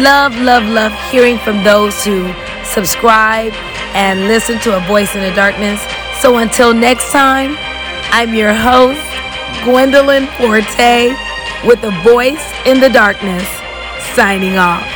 Love, 0.00 0.32
love, 0.38 0.62
love 0.64 0.92
hearing 1.10 1.38
from 1.38 1.64
those 1.64 2.04
who 2.04 2.32
subscribe 2.64 3.52
and 3.98 4.28
listen 4.28 4.60
to 4.60 4.76
A 4.76 4.80
Voice 4.86 5.16
in 5.16 5.22
the 5.22 5.34
Darkness. 5.34 5.84
So 6.20 6.38
until 6.38 6.72
next 6.72 7.10
time, 7.10 7.56
I'm 8.12 8.32
your 8.32 8.54
host, 8.54 9.02
Gwendolyn 9.64 10.28
Forte, 10.38 11.10
with 11.66 11.82
a 11.82 11.90
voice 12.04 12.52
in 12.64 12.80
the 12.80 12.88
darkness, 12.88 13.46
signing 14.14 14.56
off. 14.56 14.95